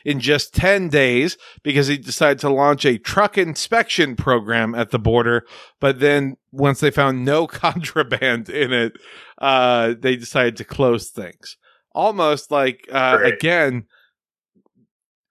[0.05, 4.99] in just 10 days because he decided to launch a truck inspection program at the
[4.99, 5.45] border.
[5.81, 8.93] But then once they found no contraband in it,
[9.39, 11.57] uh, they decided to close things.
[11.95, 13.35] Almost like, uh, Right.
[13.35, 13.87] again,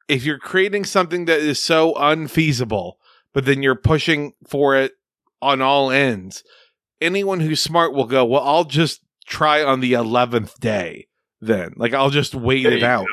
[0.08, 2.98] if you're creating something that is so unfeasible,
[3.34, 4.94] but then you're pushing for it
[5.42, 6.44] on all ends,
[7.02, 11.08] anyone who's smart will go, well, I'll just try on the 11th day
[11.42, 11.74] then.
[11.76, 13.08] Like, I'll just wait There it out.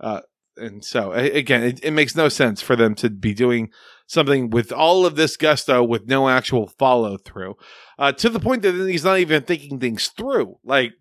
[0.00, 0.20] Uh,
[0.56, 3.70] and so, again, it, it makes no sense for them to be doing
[4.06, 7.54] something with all of this gusto with no actual follow through.
[7.98, 10.56] Uh, to the point that he's not even thinking things through.
[10.64, 10.92] Like,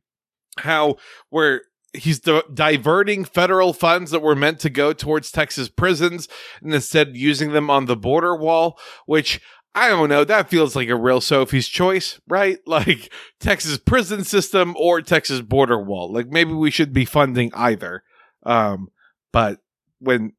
[0.58, 0.98] how
[1.32, 1.62] we're
[1.94, 6.28] he's di- diverting federal funds that were meant to go towards Texas prisons
[6.62, 9.42] and instead using them on the border wall, which
[9.76, 10.24] I don't know.
[10.24, 12.60] That feels like a real Sophie's choice, right?
[12.68, 16.12] Like Texas prison system or Texas border wall.
[16.12, 18.04] Like maybe we should be funding either.
[18.46, 18.90] Um,
[19.32, 19.60] but
[20.00, 20.34] when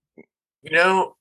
[0.62, 1.16] You know,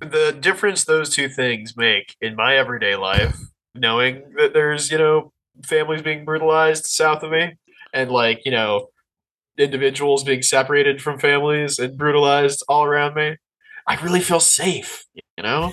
[0.00, 3.38] the difference those two things make in my everyday life,
[3.74, 5.32] knowing that there's, you know,
[5.64, 7.56] families being brutalized south of me
[7.92, 8.88] and like, you know,
[9.58, 13.36] individuals being separated from families and brutalized all around me,
[13.90, 15.72] I really feel safe, you know?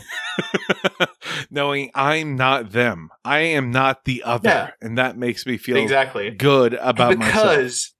[1.52, 4.72] knowing I'm not them, I am not the other, Yeah.
[4.82, 6.32] and that makes me feel exactly.
[6.32, 7.34] good about myself.
[7.36, 7.94] because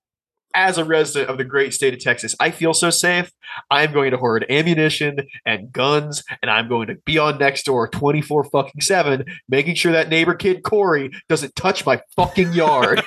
[0.56, 3.32] as a resident of the great state of Texas, I feel so safe.
[3.70, 7.88] I'm going to hoard ammunition and guns, and I'm going to be on next door
[7.88, 13.04] 24 fucking 7, making sure that neighbor kid Corey doesn't touch my fucking yard.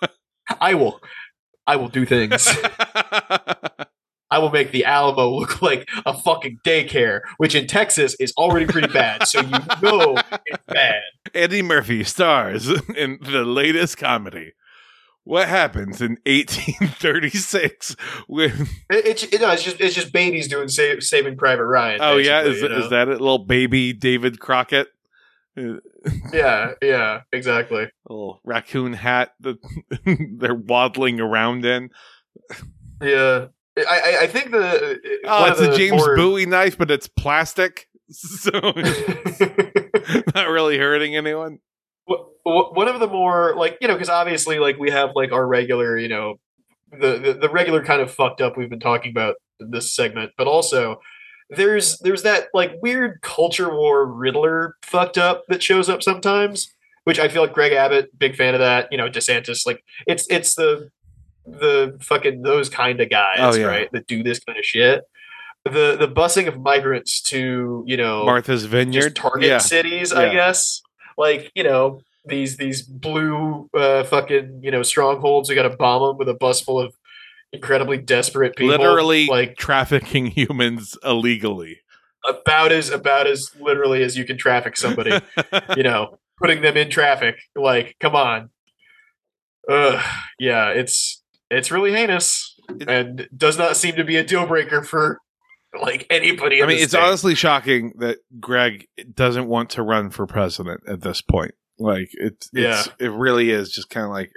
[0.60, 1.02] I will
[1.66, 2.48] I will do things.
[4.30, 8.66] I will make the Alamo look like a fucking daycare, which in Texas is already
[8.66, 9.26] pretty bad.
[9.26, 9.50] So you
[9.82, 10.16] know
[10.46, 11.02] it's bad.
[11.34, 14.52] Eddie Murphy stars in the latest comedy.
[15.24, 17.96] What happens in 1836
[18.28, 18.50] when
[18.88, 21.98] It, it's it, no, it's just it's just babies doing Sa- Saving Private Ryan.
[22.00, 22.78] Oh yeah, is, you know?
[22.78, 23.20] is that it?
[23.20, 24.86] Little baby David Crockett?
[26.32, 27.84] Yeah, yeah, exactly.
[27.84, 29.56] A little raccoon hat that
[30.04, 31.90] they're waddling around in.
[33.02, 33.46] Yeah,
[33.78, 36.90] I I, think the uh, Oh, one it's of a James more- Bowie knife, but
[36.90, 38.50] it's plastic, so
[40.34, 41.58] not really hurting anyone.
[42.44, 45.98] One of the more like you know because obviously like we have like our regular
[45.98, 46.36] you know
[46.92, 50.30] the, the the regular kind of fucked up we've been talking about in this segment
[50.38, 51.00] but also
[51.50, 56.68] there's there's that like weird culture war riddler fucked up that shows up sometimes
[57.02, 60.24] which i feel like greg abbott big fan of that you know desantis like it's
[60.30, 60.88] it's the
[61.46, 63.66] the fucking those kind of guys Oh, yeah.
[63.66, 65.04] right that do this kind of shit
[65.72, 69.02] the the busing of migrants to you know Martha's Vineyard.
[69.02, 69.58] just target yeah.
[69.58, 70.82] cities, I guess.
[71.18, 75.48] Like you know these these blue uh, fucking you know strongholds.
[75.48, 76.94] We got to bomb them with a bus full of
[77.52, 78.76] incredibly desperate people.
[78.76, 81.80] literally like trafficking humans illegally.
[82.28, 85.18] about as about as literally as you can traffic somebody.
[85.76, 87.36] you know, putting them in traffic.
[87.54, 88.50] Like, come on.
[89.68, 90.00] Ugh,
[90.38, 94.82] yeah, it's it's really heinous It- and does not seem to be a deal breaker
[94.82, 95.18] for
[95.80, 96.62] like anybody.
[96.62, 97.02] I mean, it's state.
[97.02, 101.54] honestly shocking that Greg doesn't want to run for president at this point.
[101.78, 104.32] Like, it's, it's it really is just kind of like,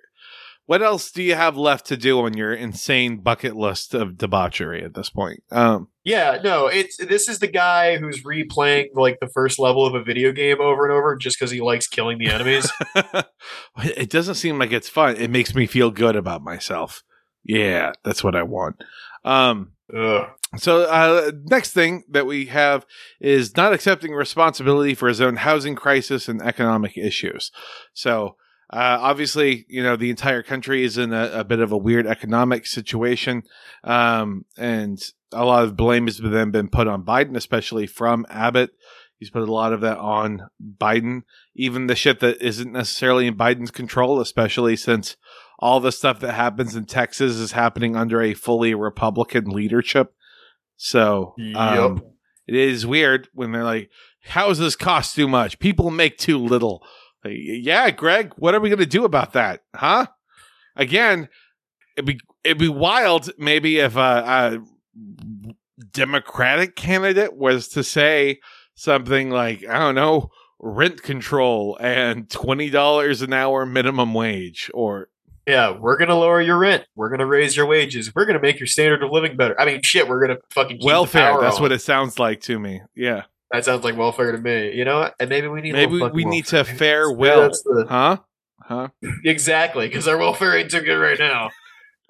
[0.70, 4.84] what else do you have left to do on your insane bucket list of debauchery
[4.84, 5.42] at this point?
[5.50, 9.96] Um, Yeah, no, it's this is the guy who's replaying like the first level of
[9.96, 12.72] a video game over and over just because he likes killing the enemies.
[13.78, 15.16] it doesn't seem like it's fun.
[15.16, 17.02] It makes me feel good about myself.
[17.44, 18.76] Yeah, that's what I want.
[19.26, 20.28] Um, Ugh.
[20.58, 22.86] So, uh, next thing that we have
[23.20, 27.52] is not accepting responsibility for his own housing crisis and economic issues.
[27.96, 28.36] So,
[28.72, 32.06] uh, obviously, you know, the entire country is in a, a bit of a weird
[32.06, 33.44] economic situation.
[33.84, 35.02] Um, and
[35.32, 38.72] a lot of blame has then been put on Biden, especially from Abbott.
[39.18, 41.24] He's put a lot of that on Biden,
[41.56, 45.18] even the shit that isn't necessarily in Biden's control, especially since
[45.58, 50.14] all the stuff that happens in Texas is happening under a fully Republican leadership.
[50.78, 52.14] So um, Yup.
[52.48, 53.90] it is weird when they're like,
[54.24, 55.60] houses cost too much.
[55.60, 56.82] People make too little.
[57.24, 59.62] Like, yeah, Greg, what are we going to do about that?
[59.76, 60.08] Huh?
[60.76, 61.28] Again,
[61.98, 64.60] it'd be, it'd be wild maybe if a, a
[65.92, 68.40] Democratic candidate was to say
[68.76, 75.10] something like, I don't know, rent control and $20 an hour minimum wage or
[75.48, 76.86] Yeah, we're gonna lower your rent.
[76.96, 78.14] We're gonna raise your wages.
[78.14, 79.60] We're gonna make your standard of living better.
[79.60, 81.40] I mean, shit, we're gonna fucking welfare.
[81.40, 81.62] That's on.
[81.62, 82.82] what it sounds like to me.
[82.96, 83.24] Yeah.
[83.52, 84.74] That sounds like welfare to me.
[84.76, 85.10] You know?
[85.20, 85.74] And maybe we need.
[85.74, 86.64] Maybe we need welfare.
[86.64, 87.50] to fare Maybe well.
[87.50, 88.18] the- Huh?
[88.62, 88.90] Huh?
[89.26, 91.50] exactly, because our welfare ain't too good right now.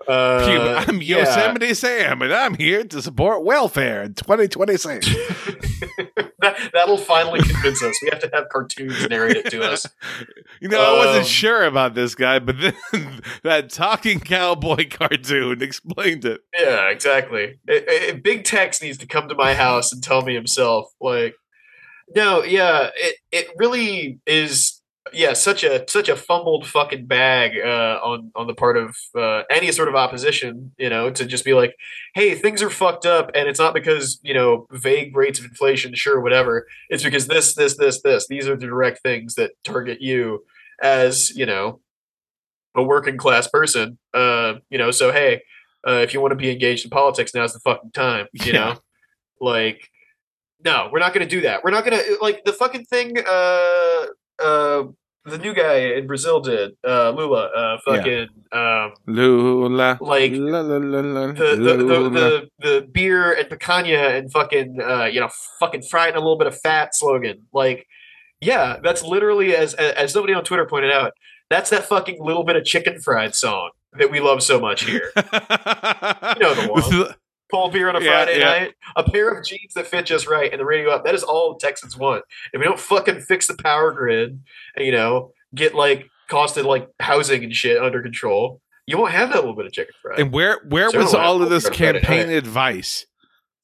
[0.07, 1.17] Uh, I'm yeah.
[1.19, 5.07] Yosemite Sam, and I'm here to support welfare in 2026.
[6.39, 7.95] that, that'll finally convince us.
[8.01, 9.87] We have to have cartoons narrate it to us.
[10.61, 12.73] you know, I wasn't Um, sure about this guy, but then
[13.43, 16.41] that talking cowboy cartoon explained it.
[16.57, 17.59] Yeah, exactly.
[17.67, 20.91] Eh, eh, Big Tex needs to come to my house and tell me himself.
[20.99, 21.35] Like,
[22.15, 24.78] no, yeah, it it really is.
[25.13, 29.43] Yeah, such a such a fumbled fucking bag uh, on on the part of uh,
[29.49, 30.71] any sort of opposition.
[30.77, 31.75] You know, to just be like,
[32.15, 35.93] hey, things are fucked up, and it's not because you know vague rates of inflation,
[35.95, 36.67] sure, whatever.
[36.89, 38.27] It's because this, this, this, this.
[38.27, 40.43] These are the direct things that target you
[40.81, 41.79] as you know
[42.75, 43.97] a working class person.
[44.13, 45.41] Uh, you know, so hey,
[45.87, 48.27] uh, if you want to be engaged in politics, now's the fucking time.
[48.33, 48.59] You Yeah.
[48.59, 48.75] know,
[49.41, 49.89] like,
[50.63, 51.63] no, we're not going to do that.
[51.63, 53.17] We're not going to like the fucking thing.
[53.17, 54.05] Uh,
[54.43, 54.83] uh,
[55.25, 56.71] the new guy in Brazil did.
[56.87, 57.49] Uh, Lula.
[57.55, 57.95] Uh, Yeah.
[57.97, 58.27] fucking.
[58.51, 59.97] Um, Lula.
[60.01, 62.09] like la, la, la, the the, the, Lula.
[62.09, 65.29] the the beer and picanha and fucking uh, you know
[65.59, 67.45] fucking fried in a little bit of fat slogan.
[67.53, 67.85] Like,
[68.41, 71.13] yeah, that's literally as as somebody on Twitter pointed out.
[71.49, 75.11] That's that fucking little bit of chicken fried song that we love so much here.
[75.15, 77.13] You know the one.
[77.51, 78.45] Cold beer on a Friday yeah.
[78.45, 81.03] night, a pair of jeans that fit just right, and the radio up.
[81.03, 82.23] That is all Texans want.
[82.53, 84.39] If we don't fucking fix the power grid,
[84.75, 89.29] and, you know, get like costed like housing and shit under control, you won't have
[89.29, 90.19] that little bit of chicken fried.
[90.19, 93.05] And where where So was all of this campaign advice?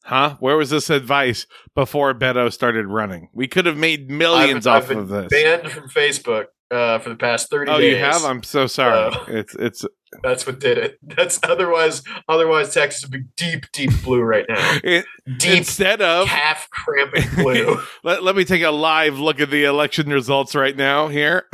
[0.04, 0.38] Huh?
[0.40, 3.30] Where was this advice before Beto started running?
[3.34, 5.30] We could have made 1000000s I've off of this.
[5.30, 7.94] banned from Facebook uh, for the past thirty Oh, days.
[7.94, 8.24] you have?
[8.24, 9.14] I'm so sorry.
[9.16, 9.86] Uh, it's it's
[10.24, 11.00] That's what did it.
[11.16, 14.78] That's otherwise otherwise Texas would be deep, deep blue right now.
[14.84, 15.06] it,
[15.38, 17.80] Deep instead of half cramping blue.
[18.04, 21.46] let, let me take a live look at the election results right now here.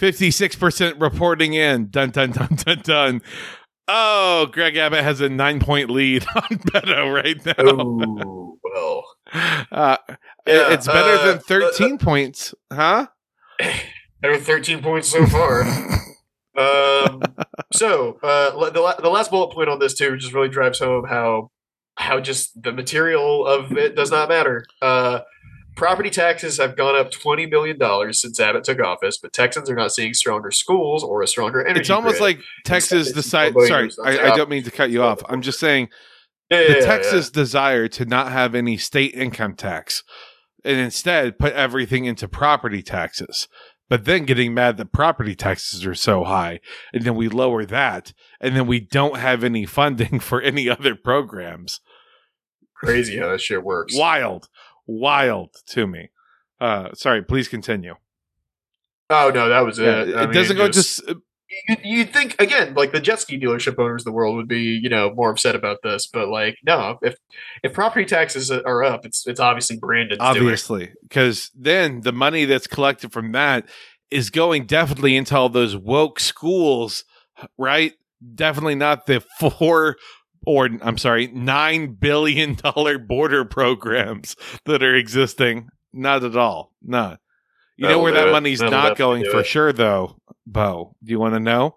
[0.00, 1.88] 56% reporting in.
[1.90, 3.22] Dun dun dun dun dun.
[3.88, 7.54] Oh, Greg Abbott has a nine point lead on Beto right now.
[7.58, 9.04] oh well.
[9.70, 9.96] Uh,
[10.46, 13.06] Yeah, it's better uh, than 13 points, huh?
[14.24, 15.64] Are 13 points so far.
[16.56, 17.22] Um,
[17.72, 21.50] so uh, the, the last bullet point on this too just really drives home how
[21.96, 24.64] how just the material of it does not matter.
[24.80, 25.20] Uh,
[25.76, 29.74] property taxes have gone up 20 million dollars since Abbott took office, but Texans are
[29.74, 31.80] not seeing stronger schools or a stronger energy.
[31.80, 32.36] It's almost grid.
[32.36, 33.54] like Texas it's decide.
[33.66, 35.22] Sorry, I, I don't mean to cut you off.
[35.28, 35.88] I'm just saying
[36.50, 36.86] Yeah, yeah, the yeah.
[36.86, 40.02] Texas desire to not have any state income tax
[40.64, 43.48] and instead put everything into property taxes.
[43.92, 46.60] But then getting mad that property taxes are so high,
[46.94, 50.94] and then we lower that, and then we don't have any funding for any other
[50.94, 51.80] programs.
[52.74, 53.94] crazy how that shit works.
[53.94, 54.48] Wild,
[54.86, 56.08] wild to me.
[56.58, 57.96] Uh, sorry, please continue.
[59.10, 59.86] Oh no, that was it.
[59.86, 61.22] I it doesn't mean, go just you,
[61.84, 64.88] you'd think again like the jet ski dealership owners of the world would be you
[64.88, 67.16] know more upset about this but like no if
[67.62, 72.66] if property taxes are up it's it's obviously brandon's obviously because then the money that's
[72.66, 73.66] collected from that
[74.10, 77.04] is going definitely into all those woke schools
[77.58, 77.94] right?
[78.34, 79.96] Definitely not the four
[80.44, 84.34] or i'm sorry nine billion dollar border programs
[84.64, 85.68] that are existing.
[85.92, 86.72] Not at all.
[86.82, 87.20] Not
[87.82, 88.32] you know That'll where that it.
[88.32, 89.46] money's That'll not going for it.
[89.46, 90.16] sure though
[90.46, 91.76] bo do you want to know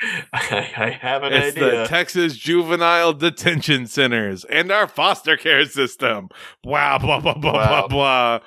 [0.32, 5.64] I, I have an it's idea the Texas Juvenile Detention Centers and our foster care
[5.64, 6.28] system.
[6.62, 7.68] Blah blah blah blah Wow.
[7.68, 8.38] blah blah.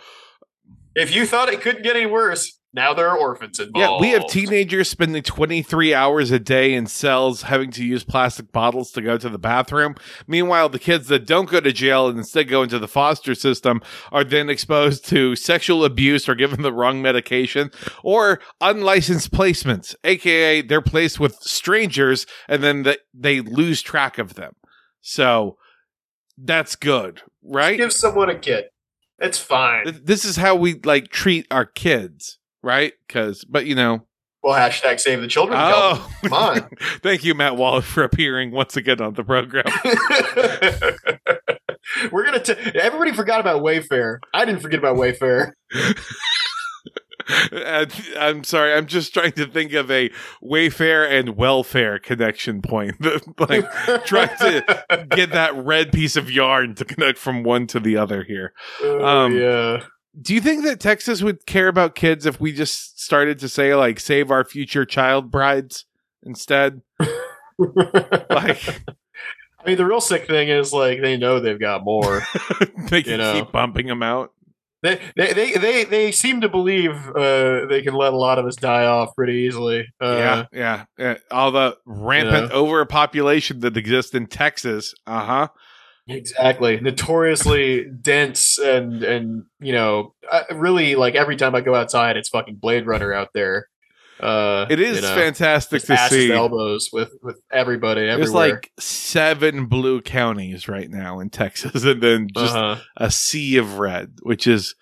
[0.96, 4.14] if you thought it couldn't get any worse now there are orphans involved Yeah, we
[4.14, 9.02] have teenagers spending 23 hours a day in cells having to use plastic bottles to
[9.02, 9.96] go to the bathroom.
[10.28, 13.82] Meanwhile, the kids that don't go to jail and instead go into the foster system
[14.12, 17.72] are then exposed to sexual abuse or given the wrong medication
[18.04, 24.36] or unlicensed placements, aka they're placed with strangers and then they, they lose track of
[24.36, 24.56] them.
[25.02, 25.58] So
[26.38, 27.78] that's good, right?
[27.78, 28.66] give someone a kid
[29.22, 32.94] it's fine This is how we like treat our kids, right?
[33.08, 34.06] Because, but you know,
[34.44, 36.70] well hashtag save the children Oh, come on
[37.04, 39.66] Thank you, Matt Wallace, for appearing once again on the program.
[42.12, 45.52] we're gonna t- everybody forgot about wayfair i didn't forget about wayfair
[48.20, 50.10] I'm sorry, I'm just trying to think of a
[50.44, 52.96] Wayfair and welfare connection point.
[53.40, 53.64] like,
[54.06, 58.24] trying to get that red piece of yarn to connect from one to the other
[58.24, 58.52] here.
[58.82, 59.84] Oh, Um, yeah
[60.20, 63.76] Do you think that Texas would care about kids if we just started to say,
[63.76, 65.86] like, save our future child brides
[66.24, 66.82] instead?
[68.30, 68.82] Like,
[69.60, 72.24] I mean, the real sick thing is like they know they've got more.
[72.90, 73.34] they can know.
[73.34, 74.32] keep bumping them out.
[74.82, 78.48] they, they they they they seem to believe uh, they can let a lot of
[78.48, 79.86] us die off pretty easily.
[80.02, 81.18] Uh, yeah, yeah, yeah.
[81.30, 84.96] All the rampant overpopulation that exists in Texas.
[85.06, 85.48] Uh huh.
[86.08, 86.80] Exactly.
[86.80, 92.30] Notoriously dense and and you know, I, really like every time I go outside, it's
[92.30, 93.68] fucking Blade Runner out there.
[94.20, 96.32] Uh, It is you know, fantastic to see.
[96.32, 98.18] elbows with with everybody everywhere.
[98.18, 102.82] There's like seven blue counties right now in Texas, and then just uh-huh.
[102.98, 104.76] a sea of red, which is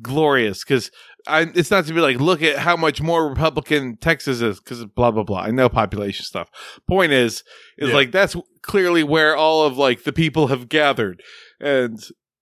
[0.00, 0.64] glorious.
[0.64, 0.90] Because
[1.28, 5.10] it's not to be like, look at how much more Republican Texas is, because blah
[5.10, 5.40] blah blah.
[5.40, 6.48] I know population stuff.
[6.88, 7.42] Point is,
[7.78, 7.94] is Yeah.
[7.94, 11.22] like that's clearly where all of like the people have gathered,
[11.60, 11.98] and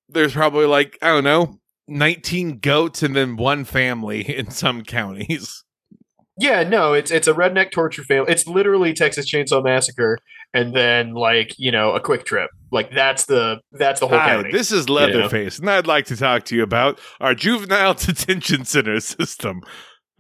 [0.09, 1.59] there's probably like I don't know,
[1.89, 5.63] nineteen goats and then one family in some counties.
[6.39, 8.33] Yeah, no, it's it's a redneck torture family.
[8.33, 10.19] It's literally Texas Chainsaw Massacre,
[10.53, 12.51] and then like you know a quick trip.
[12.75, 14.51] Like that's the that's the whole Hi, county.
[14.51, 18.99] this is Leatherface, and I'd like to talk to you about our juvenile detention center
[18.99, 19.61] system.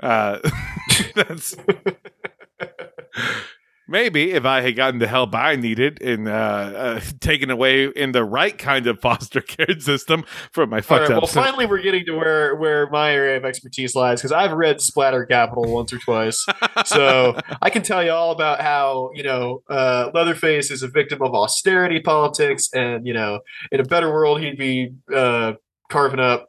[0.00, 0.38] Uh,
[1.16, 1.56] that's
[3.88, 8.12] maybe if I had gotten the help I needed and uh, uh, taken away in
[8.12, 11.22] the right kind of foster care system from my fucked right, up.
[11.22, 14.52] well, son- finally, we're getting to where where my area of expertise lies because I've
[14.52, 16.44] read Splatter Capital once or twice,
[16.86, 21.22] so I can tell you all about how you know uh, Leatherface is a victim
[21.22, 25.52] of austerity politics, and you know, in a better world, he'd be uh,
[25.90, 26.48] carving up,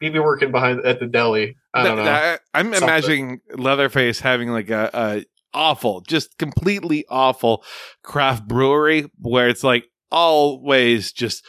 [0.00, 1.56] he'd be working behind at the deli.
[1.72, 2.04] I don't know.
[2.04, 2.82] that- I'm Something.
[2.82, 5.24] imagining Leatherface having like a, a
[5.54, 7.64] awful, just completely awful
[8.02, 11.44] craft brewery where it's like always just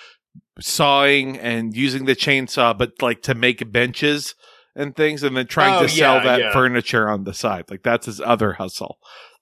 [0.60, 4.36] sawing and using the chainsaw, but like to make benches
[4.76, 6.54] and things, and then trying Oh, to sell yeah, that yeah.
[6.54, 7.66] furniture on the side.
[7.70, 8.98] Like that's his other hustle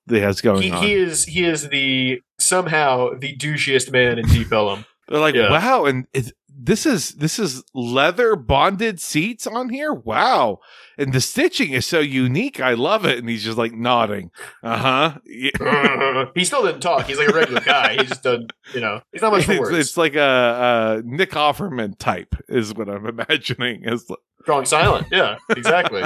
[0.07, 0.83] that he has going he, on.
[0.83, 4.85] he is he is the somehow the douchiest man in Deep Ellum.
[5.07, 5.49] They're like, Yeah.
[5.51, 6.31] wow, and it's,
[6.61, 9.93] this is this is leather bonded seats on here.
[9.93, 10.59] Wow,
[10.97, 12.59] and the stitching is so unique.
[12.59, 13.17] I love it.
[13.17, 14.31] And he's just like nodding.
[14.61, 16.25] Uh huh.
[16.35, 17.05] he still didn't talk.
[17.05, 17.93] He's like a regular guy.
[17.93, 19.77] He just doesn't, you know, he's not much for It's, words.
[19.77, 23.83] it's like a, a Nick Offerman type, is what I'm imagining.
[23.85, 24.05] Is
[24.45, 25.07] Drawing silent.
[25.11, 26.03] Yeah, exactly.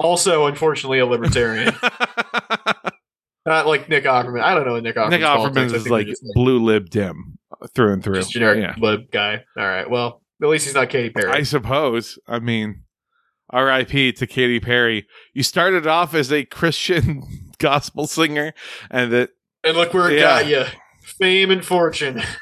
[0.00, 1.74] also, unfortunately, a libertarian.
[3.46, 4.42] Not like Nick Offerman.
[4.42, 5.10] I don't know Nick Offerman.
[5.10, 7.35] Nick Offerman is like blue lib dim
[7.74, 8.14] through and through.
[8.16, 8.74] just generic Yeah.
[8.78, 9.44] lib guy.
[9.56, 9.88] All right.
[9.88, 11.30] Well, at least he's not Katy Perry.
[11.30, 12.18] I suppose.
[12.26, 12.82] I mean,
[13.50, 14.12] R.I.P.
[14.12, 15.06] to Katy Perry.
[15.34, 17.22] You started off as a Christian
[17.58, 18.52] gospel singer,
[18.90, 19.30] and that
[19.64, 20.42] and look where it Yeah.
[20.42, 20.64] got you.
[21.02, 22.22] Fame and fortune.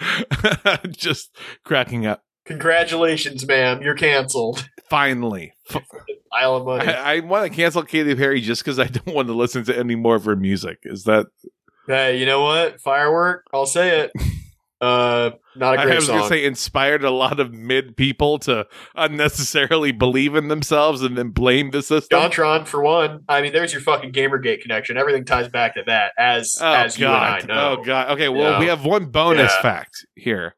[0.90, 2.22] just cracking up.
[2.46, 3.82] Congratulations, ma'am.
[3.82, 4.68] You're canceled.
[4.88, 5.52] Finally,
[6.32, 6.88] Isle of money.
[6.92, 9.78] I, I want to cancel Katy Perry just because I don't want to listen to
[9.78, 10.78] any more of her music.
[10.82, 11.26] Is that
[11.90, 12.80] hey, you know what?
[12.80, 13.46] Firework.
[13.52, 14.12] I'll say it.
[14.82, 15.90] Uh, not a great song.
[15.90, 20.48] I was going to say inspired a lot of mid people to unnecessarily believe in
[20.48, 22.18] themselves and then blame the system.
[22.18, 23.20] Jontron for one.
[23.28, 24.96] I mean, there's your fucking GamerGate connection.
[24.96, 26.12] Everything ties back to that.
[26.16, 27.48] As Oh as you and I god!
[27.48, 27.76] know.
[27.78, 28.10] Oh god!
[28.12, 28.58] Okay, well Yeah.
[28.58, 29.60] we have one bonus Yeah.
[29.62, 30.54] fact here.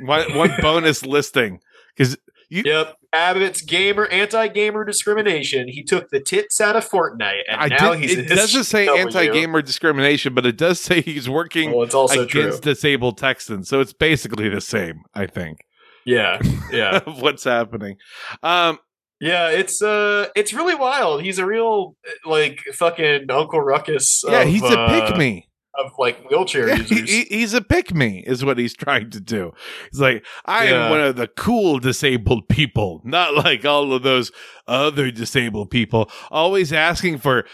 [0.00, 1.60] One one bonus listing
[1.94, 2.16] because
[2.48, 2.62] you.
[2.64, 2.96] Yep.
[3.14, 5.68] Abbott's gamer anti-gamer discrimination.
[5.68, 8.02] He took the tits out of Fortnite, and I now did.
[8.02, 12.22] he's It doesn't say anti-gamer discrimination, but it does say he's working Well, it's also
[12.22, 12.72] against true.
[12.72, 15.02] disabled Texans, so it's basically the same.
[15.14, 15.58] I think
[16.04, 16.40] Yeah,
[16.70, 17.96] yeah, of what's happening.
[18.42, 18.78] Um,
[19.20, 19.48] yeah.
[19.48, 21.22] It's uh, it's really wild.
[21.22, 21.96] He's a real
[22.26, 24.22] like fucking Uncle Ruckus.
[24.26, 25.48] yeah, of, he's a uh, pick me.
[25.78, 27.10] Of like wheelchair Yeah, users.
[27.10, 29.52] he- he's a pick me, is what he's trying to do.
[29.90, 30.84] He's like, I Yeah.
[30.86, 34.30] am one of the cool disabled people, not like all of those
[34.68, 37.44] other disabled people, always asking for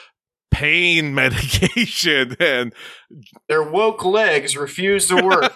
[0.51, 2.75] pain medication and
[3.49, 5.53] Their woke legs refuse to work.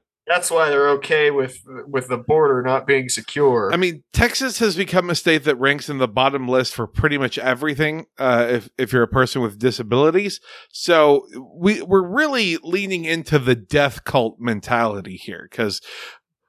[0.32, 1.58] That's why they're okay with
[1.88, 3.70] with the border not being secure.
[3.72, 7.18] I mean, Texas has become a state that ranks in the bottom list for pretty
[7.18, 8.06] much everything.
[8.16, 11.26] Uh, if if you're a person with disabilities, so
[11.56, 15.80] we we're really leaning into the death cult mentality here because.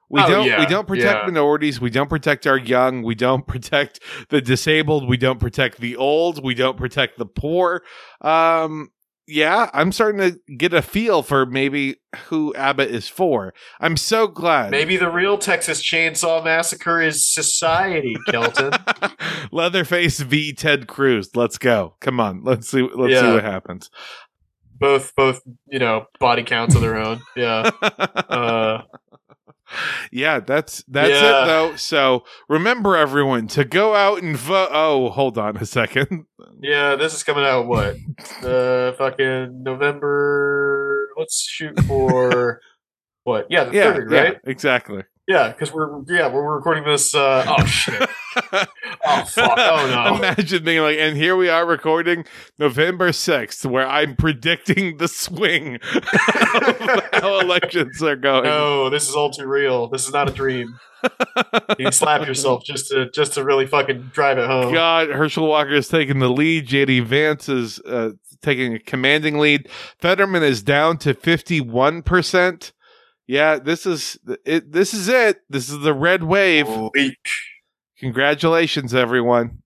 [0.08, 0.46] We Oh, don't.
[0.46, 1.24] yeah, We don't protect yeah.
[1.26, 1.80] minorities.
[1.80, 3.02] We don't protect our young.
[3.02, 5.08] We don't protect the disabled.
[5.08, 6.44] We don't protect the old.
[6.44, 7.82] We don't protect the poor.
[8.20, 8.90] Um,
[9.32, 13.54] yeah, I'm starting to get a feel for maybe who Abbott is for.
[13.80, 14.70] I'm so glad.
[14.70, 18.72] Maybe the real Texas Chainsaw Massacre is society, Kelton.
[19.50, 21.30] Leatherface v Ted Cruz.
[21.34, 21.94] Let's go.
[22.00, 22.44] Come on.
[22.44, 22.82] Let's see.
[22.82, 23.88] Let's see what happens.
[24.78, 27.20] both both you know body counts of their own.
[27.36, 27.70] Yeah.
[28.32, 28.82] Uh,
[30.10, 31.42] yeah, that's that's Yeah.
[31.42, 31.76] it though.
[31.76, 34.68] So remember, everyone, to go out and vote.
[34.72, 36.26] Oh, hold on a second.
[36.62, 36.96] yeah.
[36.96, 37.96] This is coming out what?
[38.42, 41.08] Uh, fucking November.
[41.16, 42.60] Let's shoot for
[43.24, 43.46] what?
[43.50, 44.36] Yeah, the Yeah, third, yeah, right?
[44.44, 45.02] exactly.
[45.32, 47.14] Yeah, because we're yeah we're recording this.
[47.14, 48.08] Uh, oh shit.
[49.04, 49.58] Oh fuck.
[49.58, 50.16] Oh no.
[50.16, 52.24] Imagine being like, and here we are recording
[52.56, 58.44] November 6th, where I'm predicting the swing of how elections are going.
[58.44, 59.88] No, this is all too real.
[59.88, 60.78] This is not a dream.
[61.78, 64.72] You slap yourself just to just to really fucking drive it home.
[64.72, 66.68] God, Herschel Walker is taking the lead.
[66.68, 68.10] JD Vance is uh,
[68.40, 69.68] taking a commanding lead.
[69.98, 72.72] Fetterman is down to 51%.
[73.32, 74.72] Yeah, this is it.
[74.72, 75.40] This is it.
[75.48, 76.68] This is the red wave.
[76.92, 77.16] Weak.
[77.98, 79.62] Congratulations, everyone.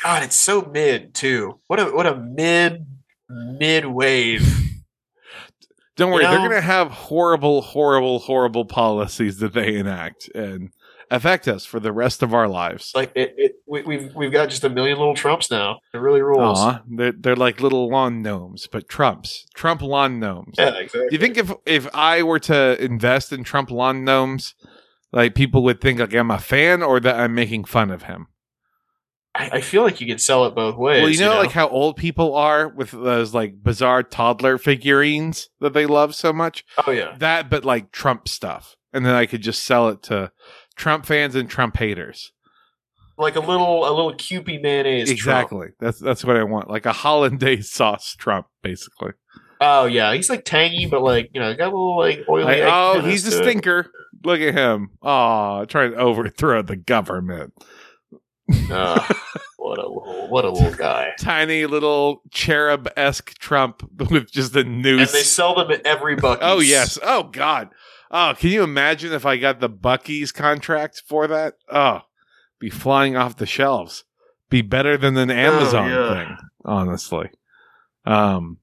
[0.00, 1.58] God, it's so mid too.
[1.66, 2.86] What a what a mid
[3.28, 4.46] mid wave.
[5.96, 10.70] Don't worry, You they're going to have horrible, horrible, horrible policies that they enact and
[11.12, 12.90] affect us for the rest of our lives.
[12.94, 15.78] Like it, it we, we've we've got just a million little Trumps now.
[15.94, 16.58] It really rules.
[16.58, 19.46] Aw, they're, they're like little lawn gnomes, but Trumps.
[19.54, 20.54] Trump lawn gnomes.
[20.58, 21.08] Yeah, exactly.
[21.10, 24.54] Do you think if if I were to invest in Trump lawn gnomes,
[25.12, 28.28] like people would think like I'm a fan or that I'm making fun of him?
[29.34, 31.02] I, I feel like you could sell it both ways.
[31.02, 35.72] well, you know, like how old people are with those like bizarre toddler figurines that
[35.72, 36.64] they love so much.
[36.86, 40.32] oh yeah, That, but like Trump stuff, and then I could just sell it to
[40.76, 42.32] Trump fans and Trump haters.
[43.18, 45.08] like a little a little Kewpie mayonnaise.
[45.08, 45.18] Trump.
[45.18, 45.68] exactly.
[45.80, 49.12] That's that's what I want, like a hollandaise sauce Trump, basically.
[49.60, 52.44] Oh yeah, he's like tangy, but like you know, got a little like oily.
[52.44, 53.42] Like, oh, he's a to it.
[53.42, 53.90] stinker.
[54.24, 54.90] Look at him.
[55.02, 57.52] Oh, trying to overthrow the government.
[58.70, 59.16] Ugh,
[59.56, 61.12] what a little what a little guy.
[61.18, 65.00] tiny little cherub esque Trump with just a noose.
[65.00, 66.38] And they sell them at every Buc-ee's.
[66.42, 66.98] oh yes.
[67.02, 67.68] Oh God.
[68.12, 71.54] Oh, can you imagine if I got the Buc-ee's contract for that?
[71.70, 72.02] Oh,
[72.58, 74.04] be flying off the shelves.
[74.50, 76.14] Be better than an Amazon yeah.
[76.14, 77.30] thing, honestly.
[78.04, 78.58] Um,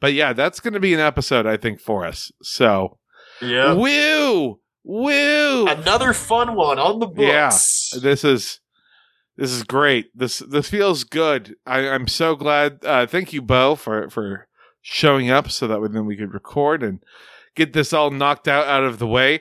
[0.00, 2.32] but yeah, that's going to be an episode I think for us.
[2.42, 2.98] So
[3.42, 3.74] Yeah.
[3.74, 5.66] woo woo.
[5.66, 7.92] Another fun one on the books.
[7.92, 8.00] Yeah.
[8.00, 8.60] This is
[9.36, 10.10] this is great.
[10.16, 11.56] This this feels good.
[11.66, 12.84] I, I'm so glad.
[12.84, 14.48] Uh, thank you, Bo, for for
[14.80, 17.00] showing up so that we, then we could record and
[17.58, 19.40] get this all knocked out out of the way.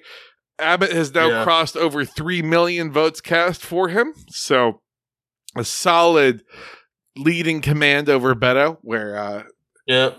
[0.60, 1.44] Abbott has now Yeah.
[1.44, 4.82] crossed over three million votes cast for him, so
[5.56, 6.44] a solid
[7.16, 8.78] leading command over Beto.
[8.82, 9.44] Where uh,
[9.86, 10.12] Yeah.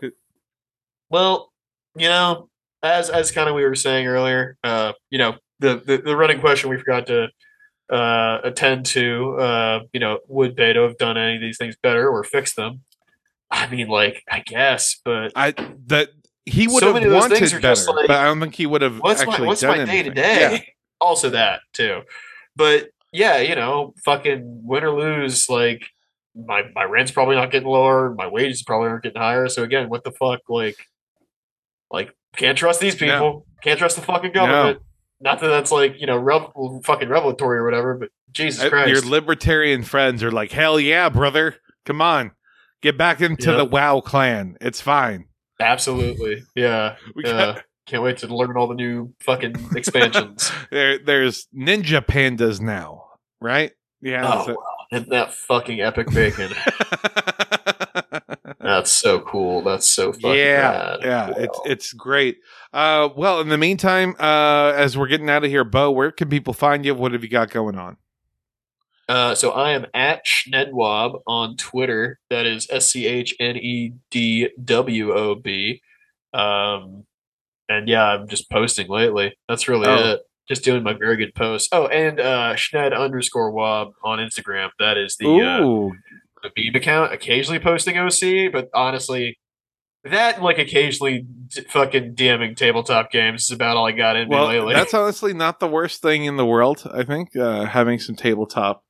[1.10, 1.52] Well,
[1.96, 2.48] you know,
[2.82, 6.40] as as kind of we were saying earlier, uh, you know, the, the the running
[6.40, 7.28] question we forgot to
[7.90, 12.08] uh attend to, uh, you know, would Beto have done any of these things better
[12.08, 12.82] or fix them?
[13.50, 15.54] I mean, like, I guess, but I
[15.86, 16.10] that
[16.48, 18.66] he would So have many of those wanted better, like, but I don't think he
[18.66, 20.74] would have what's actually my what's done my day to day?
[21.00, 22.00] Also that too.
[22.56, 25.86] But yeah, you know, fucking win or lose, like
[26.34, 29.46] my my rent's probably not getting lower, my wages probably aren't getting higher.
[29.48, 30.76] So again, what the fuck, like,
[31.90, 33.44] like can't trust these people, No.
[33.62, 34.80] can't trust the fucking government.
[35.20, 36.50] Not that that's like you know rev-
[36.82, 41.08] fucking revelatory or whatever, but Jesus Uh, Christ, Your libertarian friends are like, hell yeah,
[41.08, 41.54] brother.
[41.86, 42.32] Come on.
[42.82, 43.56] Get back into Yep.
[43.56, 44.56] the WoW clan.
[44.60, 45.26] It's fine.
[45.60, 47.32] Absolutely, yeah, We yeah.
[47.54, 50.50] got, Can't wait to learn all the new fucking expansions.
[50.70, 53.04] there, there's ninja pandas now,
[53.40, 53.72] right?
[54.00, 54.26] Yeah.
[54.26, 54.56] oh, wow.
[54.92, 56.50] Isn't that fucking epic bacon?
[58.60, 59.62] That's so cool.
[59.62, 60.98] That's so fucking yeah, rad.
[61.02, 61.34] yeah, Wow.
[61.38, 62.38] it's it's great.
[62.72, 66.28] Uh, well, in the meantime, uh, as we're getting out of here, Bo, where can
[66.28, 66.94] people find you?
[66.94, 67.96] What have you got going on?
[69.08, 72.18] Uh, so I am at Schnedwob on Twitter.
[72.30, 75.80] That is S C H N E D W O B.
[76.34, 77.04] Um,
[77.68, 79.34] and yeah, I'm just posting lately.
[79.48, 80.12] That's really Oh.
[80.12, 80.20] it.
[80.48, 81.68] Just doing my very good posts.
[81.72, 84.70] Oh, and uh, Schned underscore Wob on Instagram.
[84.78, 85.94] That is the uh,
[86.42, 87.12] the meme account.
[87.12, 89.38] Occasionally posting OC, but honestly,
[90.04, 94.38] that like occasionally d- fucking DMing tabletop games is about all I got in me
[94.38, 94.72] lately.
[94.72, 96.82] that's honestly not the worst thing in the world.
[96.90, 98.82] I think uh, having some tabletop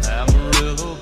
[0.06, 0.97] Bye.